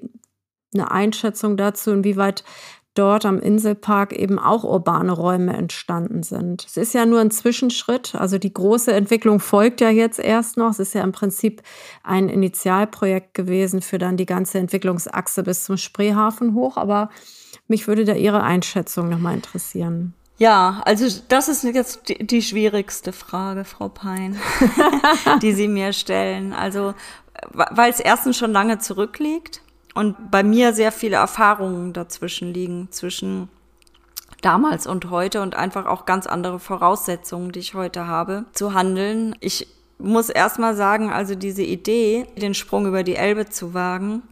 eine 0.73 0.89
Einschätzung 0.89 1.55
dazu, 1.55 1.91
inwieweit 1.91 2.43
dort 2.93 3.25
am 3.25 3.39
Inselpark 3.39 4.13
eben 4.13 4.37
auch 4.37 4.63
urbane 4.63 5.11
Räume 5.11 5.53
entstanden 5.53 6.23
sind. 6.23 6.65
Es 6.65 6.77
ist 6.77 6.93
ja 6.93 7.05
nur 7.05 7.19
ein 7.19 7.31
Zwischenschritt, 7.31 8.15
also 8.15 8.37
die 8.37 8.53
große 8.53 8.93
Entwicklung 8.93 9.39
folgt 9.39 9.81
ja 9.81 9.89
jetzt 9.89 10.19
erst 10.19 10.57
noch. 10.57 10.71
Es 10.71 10.79
ist 10.79 10.93
ja 10.93 11.03
im 11.03 11.11
Prinzip 11.11 11.63
ein 12.03 12.29
Initialprojekt 12.29 13.33
gewesen 13.33 13.81
für 13.81 13.97
dann 13.97 14.17
die 14.17 14.25
ganze 14.25 14.59
Entwicklungsachse 14.59 15.43
bis 15.43 15.65
zum 15.65 15.77
Spreehafen 15.77 16.53
hoch, 16.53 16.77
aber 16.77 17.09
mich 17.67 17.87
würde 17.87 18.05
da 18.05 18.13
Ihre 18.13 18.43
Einschätzung 18.43 19.09
nochmal 19.09 19.35
interessieren. 19.35 20.13
Ja, 20.37 20.81
also 20.85 21.05
das 21.29 21.47
ist 21.47 21.63
jetzt 21.63 22.01
die, 22.09 22.41
schwierigste 22.41 23.13
Frage, 23.13 23.65
Frau 23.65 23.87
Pein, 23.89 24.37
die 25.41 25.53
Sie 25.53 25.67
mir 25.67 25.93
stellen. 25.93 26.53
Also, 26.53 26.95
weil 27.51 27.91
es 27.91 27.99
erstens 27.99 28.37
schon 28.37 28.51
lange 28.51 28.79
zurückliegt 28.79 29.61
und 29.93 30.31
bei 30.31 30.43
mir 30.43 30.73
sehr 30.73 30.91
viele 30.91 31.17
Erfahrungen 31.17 31.93
dazwischen 31.93 32.53
liegen, 32.53 32.87
zwischen 32.91 33.49
damals 34.41 34.87
und 34.87 35.09
heute 35.09 35.41
und 35.41 35.55
einfach 35.55 35.85
auch 35.85 36.05
ganz 36.05 36.27
andere 36.27 36.59
Voraussetzungen, 36.59 37.51
die 37.51 37.59
ich 37.59 37.75
heute 37.75 38.07
habe, 38.07 38.45
zu 38.53 38.73
handeln. 38.73 39.35
Ich 39.39 39.67
muss 39.99 40.29
erstmal 40.29 40.75
sagen, 40.75 41.11
also 41.11 41.35
diese 41.35 41.63
Idee, 41.63 42.27
den 42.35 42.53
Sprung 42.53 42.87
über 42.87 43.03
die 43.03 43.15
Elbe 43.15 43.47
zu 43.47 43.73
wagen 43.73 44.23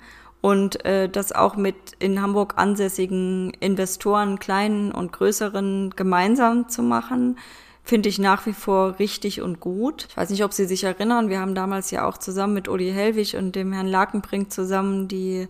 und 0.42 0.84
äh, 0.86 1.08
das 1.08 1.32
auch 1.32 1.56
mit 1.56 1.76
in 2.00 2.22
Hamburg 2.22 2.56
ansässigen 2.58 3.52
Investoren, 3.60 4.40
kleinen 4.40 4.92
und 4.92 5.14
größeren, 5.14 5.92
gemeinsam 5.96 6.68
zu 6.68 6.82
machen, 6.82 7.38
finde 7.92 8.08
ich 8.08 8.20
nach 8.20 8.46
wie 8.46 8.54
vor 8.54 9.00
richtig 9.00 9.42
und 9.42 9.60
gut. 9.60 10.08
Ich 10.10 10.16
weiß 10.16 10.30
nicht, 10.30 10.46
ob 10.46 10.54
Sie 10.54 10.64
sich 10.64 10.86
erinnern, 10.86 11.28
wir 11.28 11.42
haben 11.42 11.56
damals 11.56 11.92
ja 11.92 12.08
auch 12.08 12.18
zusammen 12.18 12.54
mit 12.54 12.70
Uli 12.70 12.90
Hellwig 12.90 13.36
und 13.36 13.54
dem 13.54 13.74
Herrn 13.74 13.86
Lakenbrink 13.86 14.50
zusammen 14.50 15.10
die 15.10 15.50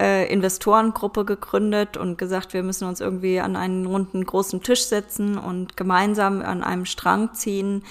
äh, 0.00 0.32
Investorengruppe 0.32 1.24
gegründet 1.24 1.96
und 1.96 2.16
gesagt, 2.16 2.54
wir 2.54 2.62
müssen 2.62 2.86
uns 2.86 3.00
irgendwie 3.00 3.40
an 3.40 3.56
einen 3.56 3.86
runden 3.86 4.24
großen 4.24 4.62
Tisch 4.62 4.84
setzen 4.84 5.36
und 5.36 5.76
gemeinsam 5.76 6.42
an 6.42 6.62
einem 6.62 6.84
Strang 6.84 7.34
ziehen. 7.34 7.82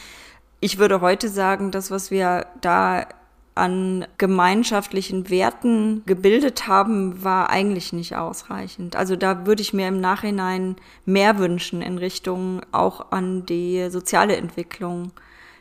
Ich 0.61 0.77
würde 0.77 1.01
heute 1.01 1.27
sagen, 1.27 1.69
das, 1.69 1.91
was 1.91 2.09
wir 2.09 2.45
da 2.61 3.05
an 3.59 4.07
gemeinschaftlichen 4.17 5.29
Werten 5.29 6.03
gebildet 6.05 6.67
haben, 6.67 7.23
war 7.23 7.49
eigentlich 7.49 7.93
nicht 7.93 8.15
ausreichend. 8.15 8.95
Also 8.95 9.15
da 9.15 9.45
würde 9.45 9.61
ich 9.61 9.73
mir 9.73 9.87
im 9.87 10.01
Nachhinein 10.01 10.77
mehr 11.05 11.37
wünschen 11.37 11.81
in 11.81 11.97
Richtung 11.97 12.61
auch 12.71 13.11
an 13.11 13.45
die 13.45 13.89
soziale 13.89 14.35
Entwicklung 14.37 15.11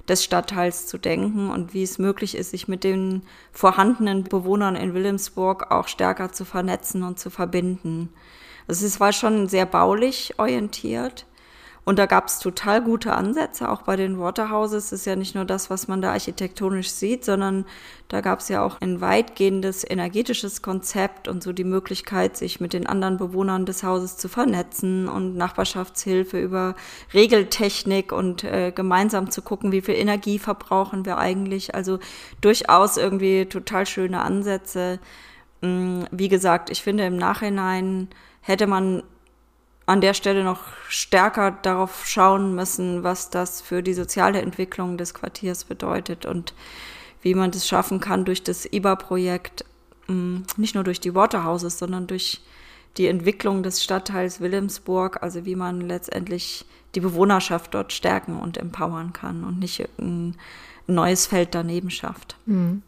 des 0.09 0.25
Stadtteils 0.25 0.87
zu 0.87 0.97
denken 0.97 1.51
und 1.51 1.75
wie 1.75 1.83
es 1.83 1.99
möglich 1.99 2.35
ist, 2.35 2.53
sich 2.53 2.67
mit 2.67 2.83
den 2.83 3.23
vorhandenen 3.53 4.25
Bewohnern 4.25 4.75
in 4.75 4.95
Wilhelmsburg 4.95 5.71
auch 5.71 5.89
stärker 5.89 6.33
zu 6.33 6.45
vernetzen 6.45 7.03
und 7.03 7.19
zu 7.19 7.29
verbinden. 7.29 8.09
Also 8.67 8.87
es 8.87 9.01
war 9.01 9.13
schon 9.13 9.49
sehr 9.49 9.67
baulich 9.67 10.39
orientiert 10.39 11.27
und 11.89 11.99
da 11.99 12.05
gab 12.05 12.27
es 12.27 12.39
total 12.39 12.83
gute 12.83 13.15
Ansätze, 13.15 13.71
auch 13.71 13.81
bei 13.81 13.97
den 13.97 14.21
Waterhouses. 14.21 14.93
Es 14.93 14.93
ist 14.93 15.07
ja 15.07 15.17
nicht 15.17 15.35
nur 15.35 15.47
das, 15.47 15.71
was 15.71 15.89
man 15.89 16.03
da 16.03 16.13
architektonisch 16.13 16.91
sieht, 16.91 17.25
sondern 17.25 17.65
da 18.09 18.21
gab 18.21 18.41
es 18.41 18.51
ja 18.51 18.63
auch 18.63 18.79
ein 18.83 19.01
weitgehendes 19.01 19.89
energetisches 19.89 20.61
Konzept 20.61 21.29
und 21.29 21.43
so 21.43 21.55
die 21.55 21.65
Möglichkeit, 21.65 22.37
sich 22.37 22.61
mit 22.61 22.75
den 22.75 22.87
anderen 22.87 23.17
Bewohnern 23.17 23.65
des 23.65 23.85
Hauses 23.85 24.19
zu 24.19 24.29
vernetzen 24.29 25.09
und 25.09 25.35
Nachbarschaftshilfe 25.39 26.39
über 26.39 26.75
Regeltechnik 27.15 28.13
und 28.13 28.45
äh, 28.45 28.71
gemeinsam 28.71 29.31
zu 29.31 29.41
gucken, 29.41 29.73
wie 29.73 29.81
viel 29.81 29.95
Energie 29.95 30.39
verbrauchen 30.39 31.07
wir 31.07 31.17
eigentlich. 31.17 31.75
Also 31.75 32.01
durchaus 32.43 32.99
irgendwie 32.99 33.47
total 33.47 33.87
schöne 33.87 34.21
Ansätze. 34.21 34.99
Mm, 35.63 36.03
wie 36.11 36.29
gesagt, 36.29 36.69
ich 36.69 36.83
finde 36.83 37.07
im 37.07 37.17
Nachhinein 37.17 38.09
hätte 38.43 38.67
man 38.67 39.05
an 39.89 40.03
der 40.03 40.13
Stelle 40.13 40.45
noch 40.45 40.61
stärker 40.91 41.51
darauf 41.51 42.07
schauen 42.07 42.55
müssen, 42.55 43.05
was 43.05 43.31
das 43.31 43.63
für 43.63 43.83
die 43.83 43.95
soziale 43.95 44.43
Entwicklung 44.43 44.99
des 44.99 45.15
Quartiers 45.15 45.65
bedeutet 45.65 46.27
und 46.27 46.53
wie 47.23 47.35
man 47.35 47.51
das 47.51 47.67
schaffen 47.67 47.99
kann 47.99 48.27
durch 48.27 48.43
das 48.43 48.71
IBA-Projekt, 48.71 49.65
mm, 50.07 50.41
nicht 50.59 50.75
nur 50.75 50.85
durch 50.85 51.01
die 51.01 51.15
Waterhouses, 51.15 51.79
sondern 51.79 52.07
durch 52.07 52.43
die 52.99 53.07
Entwicklung 53.07 53.63
des 53.63 53.83
Stadtteils 53.83 54.41
Wilhelmsburg, 54.41 55.23
also 55.23 55.47
wie 55.47 55.57
man 55.57 55.81
letztendlich 55.81 56.67
die 56.95 57.01
Bewohnerschaft 57.01 57.73
dort 57.73 57.95
stärken 57.95 58.39
und 58.39 58.59
empowern 58.59 59.15
kann 59.15 59.43
und 59.43 59.59
nicht 59.59 59.89
ein 59.99 60.37
neues 60.87 61.27
Feld 61.27 61.55
daneben 61.55 61.89
schafft. 61.89 62.37
Mhm. 62.45 62.83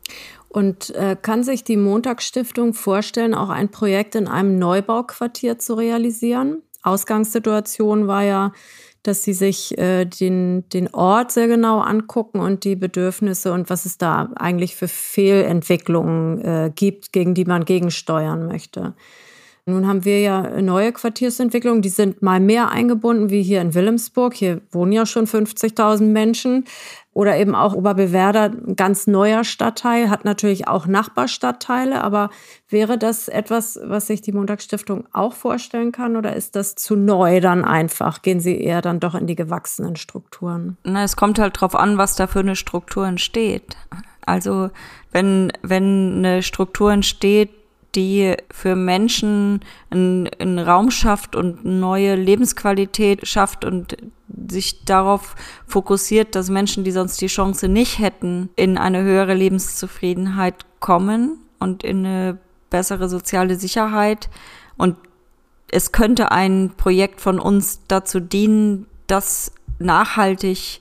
Und 0.50 0.90
äh, 0.90 1.16
kann 1.20 1.44
sich 1.44 1.64
die 1.64 1.78
Montagsstiftung 1.78 2.74
vorstellen, 2.74 3.34
auch 3.34 3.48
ein 3.48 3.70
Projekt 3.70 4.16
in 4.16 4.28
einem 4.28 4.58
Neubauquartier 4.58 5.58
zu 5.58 5.74
realisieren? 5.74 6.62
Ausgangssituation 6.82 8.06
war 8.06 8.22
ja, 8.22 8.52
dass 9.02 9.22
sie 9.22 9.32
sich 9.32 9.78
äh, 9.78 10.04
den, 10.04 10.68
den 10.68 10.92
Ort 10.92 11.32
sehr 11.32 11.48
genau 11.48 11.80
angucken 11.80 12.40
und 12.40 12.64
die 12.64 12.76
Bedürfnisse 12.76 13.52
und 13.52 13.70
was 13.70 13.86
es 13.86 13.96
da 13.96 14.30
eigentlich 14.36 14.76
für 14.76 14.88
Fehlentwicklungen 14.88 16.44
äh, 16.44 16.72
gibt, 16.74 17.12
gegen 17.12 17.34
die 17.34 17.46
man 17.46 17.64
gegensteuern 17.64 18.46
möchte. 18.46 18.94
Nun 19.66 19.86
haben 19.86 20.04
wir 20.04 20.20
ja 20.20 20.60
neue 20.60 20.92
Quartiersentwicklungen, 20.92 21.82
die 21.82 21.90
sind 21.90 22.22
mal 22.22 22.40
mehr 22.40 22.70
eingebunden 22.70 23.30
wie 23.30 23.42
hier 23.42 23.60
in 23.60 23.74
Wilhelmsburg. 23.74 24.34
Hier 24.34 24.60
wohnen 24.72 24.92
ja 24.92 25.06
schon 25.06 25.26
50.000 25.26 26.02
Menschen. 26.02 26.64
Oder 27.12 27.36
eben 27.38 27.56
auch 27.56 27.74
Oberbewerder, 27.74 28.52
ein 28.52 28.76
ganz 28.76 29.08
neuer 29.08 29.42
Stadtteil, 29.42 30.10
hat 30.10 30.24
natürlich 30.24 30.68
auch 30.68 30.86
Nachbarstadtteile. 30.86 32.04
Aber 32.04 32.30
wäre 32.68 32.98
das 32.98 33.28
etwas, 33.28 33.80
was 33.82 34.06
sich 34.06 34.22
die 34.22 34.32
Montagsstiftung 34.32 35.06
auch 35.12 35.32
vorstellen 35.32 35.90
kann? 35.90 36.16
Oder 36.16 36.36
ist 36.36 36.54
das 36.54 36.76
zu 36.76 36.94
neu 36.94 37.40
dann 37.40 37.64
einfach? 37.64 38.22
Gehen 38.22 38.38
Sie 38.38 38.60
eher 38.60 38.80
dann 38.80 39.00
doch 39.00 39.16
in 39.16 39.26
die 39.26 39.34
gewachsenen 39.34 39.96
Strukturen? 39.96 40.76
Na, 40.84 41.02
es 41.02 41.16
kommt 41.16 41.40
halt 41.40 41.60
drauf 41.60 41.74
an, 41.74 41.98
was 41.98 42.14
da 42.14 42.28
für 42.28 42.40
eine 42.40 42.54
Struktur 42.54 43.06
entsteht. 43.06 43.76
Also 44.24 44.70
wenn, 45.10 45.52
wenn 45.62 46.18
eine 46.18 46.42
Struktur 46.44 46.92
entsteht, 46.92 47.50
die 47.94 48.36
für 48.50 48.76
Menschen 48.76 49.60
einen, 49.90 50.28
einen 50.38 50.58
Raum 50.58 50.90
schafft 50.90 51.34
und 51.34 51.64
neue 51.64 52.14
Lebensqualität 52.14 53.26
schafft 53.26 53.64
und 53.64 53.96
sich 54.48 54.84
darauf 54.84 55.34
fokussiert, 55.66 56.34
dass 56.34 56.50
Menschen, 56.50 56.84
die 56.84 56.92
sonst 56.92 57.20
die 57.20 57.26
Chance 57.26 57.68
nicht 57.68 57.98
hätten, 57.98 58.50
in 58.56 58.78
eine 58.78 59.02
höhere 59.02 59.34
Lebenszufriedenheit 59.34 60.54
kommen 60.78 61.38
und 61.58 61.82
in 61.82 62.06
eine 62.06 62.38
bessere 62.70 63.08
soziale 63.08 63.56
Sicherheit. 63.56 64.30
Und 64.76 64.96
es 65.70 65.92
könnte 65.92 66.30
ein 66.30 66.72
Projekt 66.76 67.20
von 67.20 67.38
uns 67.38 67.80
dazu 67.88 68.20
dienen, 68.20 68.86
das 69.06 69.52
nachhaltig 69.78 70.80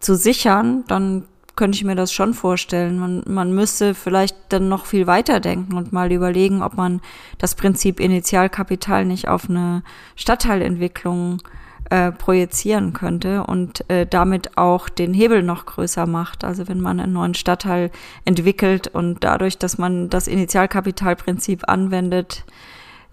zu 0.00 0.16
sichern, 0.16 0.84
dann 0.88 1.28
könnte 1.56 1.76
ich 1.76 1.84
mir 1.84 1.94
das 1.94 2.12
schon 2.12 2.34
vorstellen. 2.34 2.98
Man, 2.98 3.22
man 3.26 3.54
müsste 3.54 3.94
vielleicht 3.94 4.36
dann 4.48 4.68
noch 4.68 4.86
viel 4.86 5.06
weiter 5.06 5.40
denken 5.40 5.76
und 5.76 5.92
mal 5.92 6.10
überlegen, 6.10 6.62
ob 6.62 6.76
man 6.76 7.00
das 7.38 7.54
Prinzip 7.54 8.00
Initialkapital 8.00 9.04
nicht 9.04 9.28
auf 9.28 9.48
eine 9.48 9.82
Stadtteilentwicklung 10.16 11.42
äh, 11.90 12.10
projizieren 12.10 12.94
könnte 12.94 13.44
und 13.44 13.88
äh, 13.90 14.06
damit 14.06 14.56
auch 14.56 14.88
den 14.88 15.12
Hebel 15.12 15.42
noch 15.42 15.66
größer 15.66 16.06
macht. 16.06 16.42
Also 16.42 16.68
wenn 16.68 16.80
man 16.80 16.98
einen 17.00 17.12
neuen 17.12 17.34
Stadtteil 17.34 17.90
entwickelt 18.24 18.88
und 18.88 19.22
dadurch, 19.22 19.58
dass 19.58 19.76
man 19.76 20.08
das 20.08 20.26
Initialkapitalprinzip 20.28 21.68
anwendet, 21.68 22.44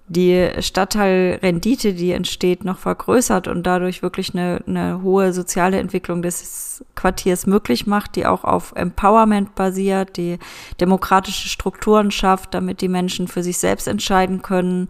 die 0.09 0.49
Stadtteilrendite, 0.59 1.93
die 1.93 2.11
entsteht, 2.11 2.65
noch 2.65 2.79
vergrößert 2.79 3.47
und 3.47 3.63
dadurch 3.63 4.01
wirklich 4.01 4.33
eine, 4.33 4.61
eine 4.67 5.03
hohe 5.03 5.33
soziale 5.33 5.79
Entwicklung 5.79 6.21
des 6.21 6.83
Quartiers 6.95 7.45
möglich 7.45 7.85
macht, 7.85 8.15
die 8.15 8.25
auch 8.25 8.43
auf 8.43 8.73
Empowerment 8.75 9.53
basiert, 9.53 10.17
die 10.17 10.39
demokratische 10.81 11.47
Strukturen 11.47 12.09
schafft, 12.09 12.53
damit 12.55 12.81
die 12.81 12.87
Menschen 12.87 13.27
für 13.27 13.43
sich 13.43 13.59
selbst 13.59 13.87
entscheiden 13.87 14.41
können, 14.41 14.89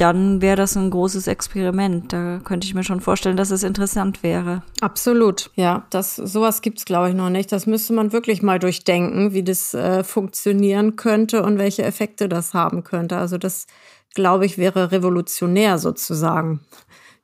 dann 0.00 0.40
wäre 0.40 0.56
das 0.56 0.76
ein 0.76 0.90
großes 0.90 1.26
Experiment. 1.26 2.12
Da 2.12 2.40
könnte 2.42 2.66
ich 2.66 2.74
mir 2.74 2.84
schon 2.84 3.00
vorstellen, 3.00 3.36
dass 3.36 3.50
es 3.50 3.62
interessant 3.62 4.22
wäre. 4.22 4.62
Absolut, 4.80 5.50
ja. 5.56 5.84
Das, 5.90 6.16
sowas 6.16 6.62
gibt 6.62 6.78
es, 6.78 6.84
glaube 6.86 7.10
ich, 7.10 7.14
noch 7.14 7.28
nicht. 7.28 7.52
Das 7.52 7.66
müsste 7.66 7.92
man 7.92 8.12
wirklich 8.12 8.42
mal 8.42 8.58
durchdenken, 8.58 9.34
wie 9.34 9.42
das 9.42 9.74
äh, 9.74 10.02
funktionieren 10.02 10.96
könnte 10.96 11.42
und 11.42 11.58
welche 11.58 11.82
Effekte 11.82 12.30
das 12.30 12.54
haben 12.54 12.82
könnte. 12.82 13.18
Also 13.18 13.36
das 13.36 13.66
glaube 14.14 14.46
ich, 14.46 14.58
wäre 14.58 14.92
revolutionär 14.92 15.78
sozusagen. 15.78 16.60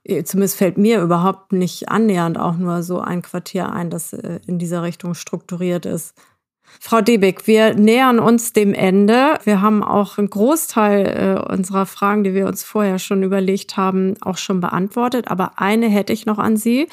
Äh, 0.04 0.24
zumindest 0.24 0.56
fällt 0.56 0.78
mir 0.78 1.00
überhaupt 1.00 1.52
nicht 1.52 1.88
annähernd 1.88 2.38
auch 2.38 2.56
nur 2.56 2.82
so 2.82 3.00
ein 3.00 3.22
Quartier 3.22 3.72
ein, 3.72 3.90
das 3.90 4.12
äh, 4.12 4.40
in 4.46 4.58
dieser 4.58 4.82
Richtung 4.82 5.14
strukturiert 5.14 5.86
ist. 5.86 6.14
Frau 6.80 7.00
Debeck, 7.00 7.46
wir 7.46 7.74
nähern 7.74 8.18
uns 8.18 8.52
dem 8.52 8.74
Ende. 8.74 9.38
Wir 9.44 9.62
haben 9.62 9.82
auch 9.82 10.18
einen 10.18 10.28
Großteil 10.28 11.06
äh, 11.06 11.52
unserer 11.52 11.86
Fragen, 11.86 12.24
die 12.24 12.34
wir 12.34 12.46
uns 12.46 12.64
vorher 12.64 12.98
schon 12.98 13.22
überlegt 13.22 13.76
haben, 13.76 14.14
auch 14.20 14.36
schon 14.36 14.60
beantwortet. 14.60 15.28
Aber 15.28 15.52
eine 15.56 15.88
hätte 15.88 16.12
ich 16.12 16.26
noch 16.26 16.38
an 16.38 16.56
Sie 16.56 16.88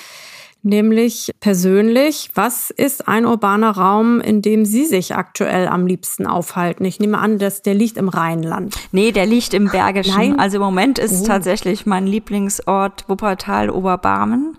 nämlich 0.63 1.31
persönlich, 1.39 2.31
was 2.35 2.69
ist 2.69 3.07
ein 3.07 3.25
urbaner 3.25 3.71
Raum, 3.71 4.19
in 4.21 4.41
dem 4.41 4.65
Sie 4.65 4.85
sich 4.85 5.15
aktuell 5.15 5.67
am 5.67 5.85
liebsten 5.85 6.25
aufhalten? 6.25 6.85
Ich 6.85 6.99
nehme 6.99 7.17
an, 7.17 7.37
dass 7.37 7.61
der 7.61 7.73
liegt 7.73 7.97
im 7.97 8.09
Rheinland. 8.09 8.75
Nee, 8.91 9.11
der 9.11 9.25
liegt 9.25 9.53
im 9.53 9.69
Bergischen. 9.69 10.15
Nein. 10.15 10.39
Also 10.39 10.57
im 10.57 10.63
Moment 10.63 10.99
ist 10.99 11.23
oh. 11.23 11.27
tatsächlich 11.27 11.85
mein 11.85 12.07
Lieblingsort 12.07 13.07
Wuppertal 13.07 13.69
Oberbarmen. 13.69 14.57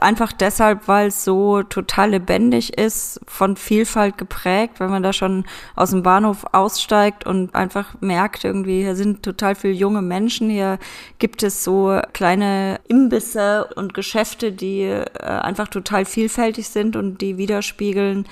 Einfach 0.00 0.32
deshalb, 0.32 0.88
weil 0.88 1.08
es 1.08 1.22
so 1.22 1.62
total 1.62 2.10
lebendig 2.10 2.78
ist, 2.78 3.20
von 3.26 3.56
Vielfalt 3.56 4.16
geprägt, 4.16 4.80
wenn 4.80 4.90
man 4.90 5.02
da 5.02 5.12
schon 5.12 5.44
aus 5.76 5.90
dem 5.90 6.02
Bahnhof 6.02 6.44
aussteigt 6.52 7.26
und 7.26 7.54
einfach 7.54 7.94
merkt, 8.00 8.44
irgendwie, 8.44 8.82
hier 8.82 8.96
sind 8.96 9.22
total 9.22 9.54
viele 9.54 9.74
junge 9.74 10.02
Menschen, 10.02 10.48
hier 10.48 10.78
gibt 11.18 11.42
es 11.42 11.62
so 11.62 12.00
kleine 12.14 12.80
Imbisse 12.88 13.68
und 13.76 13.92
Geschäfte, 13.94 14.50
die 14.50 14.82
äh, 14.82 15.04
einfach 15.20 15.68
total 15.68 16.04
vielfältig 16.04 16.68
sind 16.68 16.96
und 16.96 17.20
die 17.20 17.36
widerspiegeln, 17.36 18.26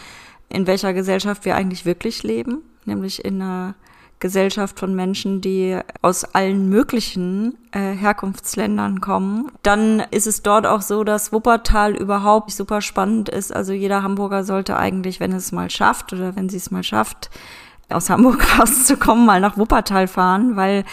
in 0.49 0.67
welcher 0.67 0.93
Gesellschaft 0.95 1.45
wir 1.45 1.57
eigentlich 1.57 1.85
wirklich 1.85 2.23
leben, 2.23 2.63
nämlich 2.85 3.25
in 3.25 3.43
einer 3.43 3.75
Gesellschaft 4.21 4.79
von 4.79 4.95
Menschen, 4.95 5.41
die 5.41 5.79
aus 6.03 6.25
allen 6.25 6.69
möglichen 6.69 7.57
äh, 7.73 7.95
Herkunftsländern 7.95 9.01
kommen. 9.01 9.51
Dann 9.63 10.01
ist 10.11 10.27
es 10.27 10.43
dort 10.43 10.67
auch 10.67 10.83
so, 10.83 11.05
dass 11.05 11.33
Wuppertal 11.33 11.97
überhaupt 11.97 12.53
super 12.53 12.83
spannend 12.83 13.31
ist. 13.31 13.55
Also 13.55 13.73
jeder 13.73 14.03
Hamburger 14.03 14.45
sollte 14.45 14.77
eigentlich, 14.77 15.21
wenn 15.21 15.33
es 15.33 15.53
mal 15.53 15.71
schafft 15.71 16.13
oder 16.13 16.37
wenn 16.37 16.51
sie 16.51 16.59
es 16.59 16.71
mal 16.71 16.83
schafft, 16.85 17.31
aus 17.89 18.11
Hamburg 18.11 18.47
rauszukommen, 18.59 19.27
mal 19.27 19.41
nach 19.41 19.57
Wuppertal 19.57 20.07
fahren, 20.07 20.55
weil 20.55 20.85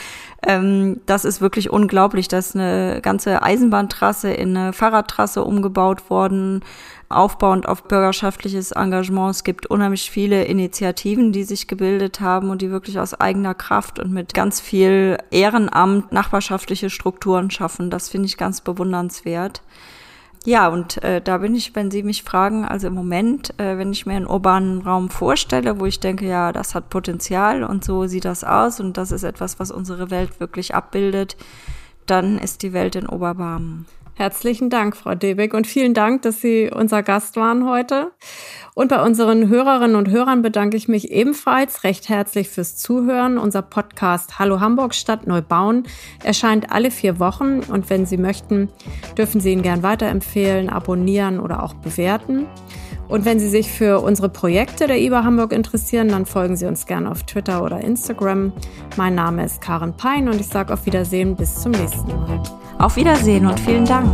ähm, 0.45 1.01
das 1.05 1.25
ist 1.25 1.41
wirklich 1.41 1.69
unglaublich. 1.69 2.28
Da 2.28 2.38
ist 2.38 2.55
eine 2.55 3.01
ganze 3.01 3.43
Eisenbahntrasse 3.43 4.32
in 4.32 4.55
eine 4.55 4.73
Fahrradtrasse 4.73 5.43
umgebaut 5.43 6.09
worden 6.09 6.61
aufbauend 7.10 7.68
auf 7.68 7.84
bürgerschaftliches 7.84 8.72
Engagement. 8.72 9.36
Es 9.36 9.43
gibt 9.43 9.68
unheimlich 9.68 10.12
viele 10.12 10.43
Initiativen, 10.45 11.32
die 11.32 11.43
sich 11.43 11.68
gebildet 11.68 12.20
haben 12.20 12.49
und 12.49 12.62
die 12.62 12.72
wirklich 12.72 12.99
aus 12.99 13.14
eigener 13.14 13.53
Kraft 13.53 13.99
und 13.99 14.12
mit 14.12 14.34
ganz 14.34 14.60
viel 14.60 15.18
Ehrenamt 15.32 16.12
nachbarschaftliche 16.12 16.89
Strukturen 16.89 17.49
schaffen. 17.49 17.89
Das 17.89 18.10
finde 18.10 18.28
ich 18.28 18.38
ganz 18.38 18.62
bewundernswert. 18.62 19.62
Ja, 20.45 20.70
und 20.70 21.03
äh, 21.03 21.22
da 21.22 21.39
bin 21.39 21.55
ich, 21.55 21.76
wenn 21.76 21.91
Sie 21.91 22.03
mich 22.03 22.24
fragen, 22.24 22.64
also 22.64 22.88
im 22.88 22.93
Moment, 22.93 23.60
äh, 23.60 23.78
wenn 23.78 23.91
ich 23.91 24.05
mir 24.05 24.16
einen 24.16 24.28
urbanen 24.28 24.82
Raum 24.82 25.10
vorstelle, 25.10 25.80
wo 25.80 25.86
ich 25.86 25.99
denke, 25.99 26.26
ja, 26.26 26.53
das 26.53 26.74
hat 26.74 26.89
Potenzial 26.89 27.64
und 27.64 27.84
so 27.84 28.08
sieht 28.08 28.24
das 28.24 28.45
aus 28.45 28.80
und 28.80 28.95
das 28.95 29.12
ist 29.12 29.24
etwas, 29.24 29.60
was 29.60 29.72
unsere 29.72 30.10
Welt 30.10 30.39
wirklich 30.39 30.74
abbildet, 30.74 31.36
dann 32.05 32.38
ist 32.38 32.64
die 32.64 32.72
Welt 32.72 32.95
in 32.95 33.10
Oberbarmen. 33.10 33.88
Herzlichen 34.18 34.72
Dank, 34.72 34.97
Frau 34.97 35.13
Debeck, 35.13 35.53
und 35.53 35.68
vielen 35.68 35.93
Dank, 35.93 36.24
dass 36.24 36.41
Sie 36.41 36.72
unser 36.74 37.03
Gast 37.03 37.36
waren 37.36 37.70
heute. 37.70 38.11
Und 38.74 38.88
bei 38.88 38.99
unseren 39.03 39.47
Hörerinnen 39.47 39.95
und 39.95 40.09
Hörern 40.09 40.41
bedanke 40.41 40.76
ich 40.76 40.88
mich 40.88 41.11
ebenfalls 41.11 41.84
recht 41.84 42.09
herzlich 42.09 42.49
fürs 42.49 42.78
Zuhören. 42.78 43.38
Unser 43.38 43.61
Podcast 43.61 44.39
Hallo 44.39 44.59
Hamburg 44.59 44.95
Stadt 44.95 45.28
Neubauen 45.28 45.84
erscheint 46.24 46.72
alle 46.72 46.89
vier 46.89 47.20
Wochen 47.20 47.59
und 47.72 47.91
wenn 47.91 48.07
Sie 48.07 48.18
möchten, 48.18 48.70
dürfen 49.15 49.39
Sie 49.39 49.51
ihn 49.51 49.61
gern 49.61 49.84
weiterempfehlen, 49.84 50.70
abonnieren 50.70 51.39
oder 51.39 51.61
auch 51.61 51.76
bewerten. 51.76 52.47
Und 53.07 53.24
wenn 53.24 53.39
Sie 53.39 53.49
sich 53.49 53.72
für 53.72 53.99
unsere 53.99 54.30
Projekte 54.30 54.88
der 54.88 54.99
IBA 54.99 55.26
Hamburg 55.26 55.53
interessieren, 55.53 56.07
dann 56.07 56.26
folgen 56.26 56.57
Sie 56.57 56.65
uns 56.65 56.88
gerne 56.88 57.11
auf 57.11 57.22
Twitter 57.22 57.63
oder 57.63 57.82
Instagram. 57.82 58.51
Mein 58.95 59.13
Name 59.13 59.45
ist 59.45 59.61
Karen 59.61 59.95
Pein 59.95 60.28
und 60.28 60.41
ich 60.41 60.47
sage 60.47 60.74
auf 60.74 60.88
Wiedersehen 60.88 61.36
bis 61.36 61.61
zum 61.61 61.72
nächsten 61.72 62.07
Mal. 62.07 62.41
Auf 62.78 62.95
Wiedersehen 62.95 63.45
und 63.45 63.59
vielen 63.59 63.86
Dank. 63.86 64.07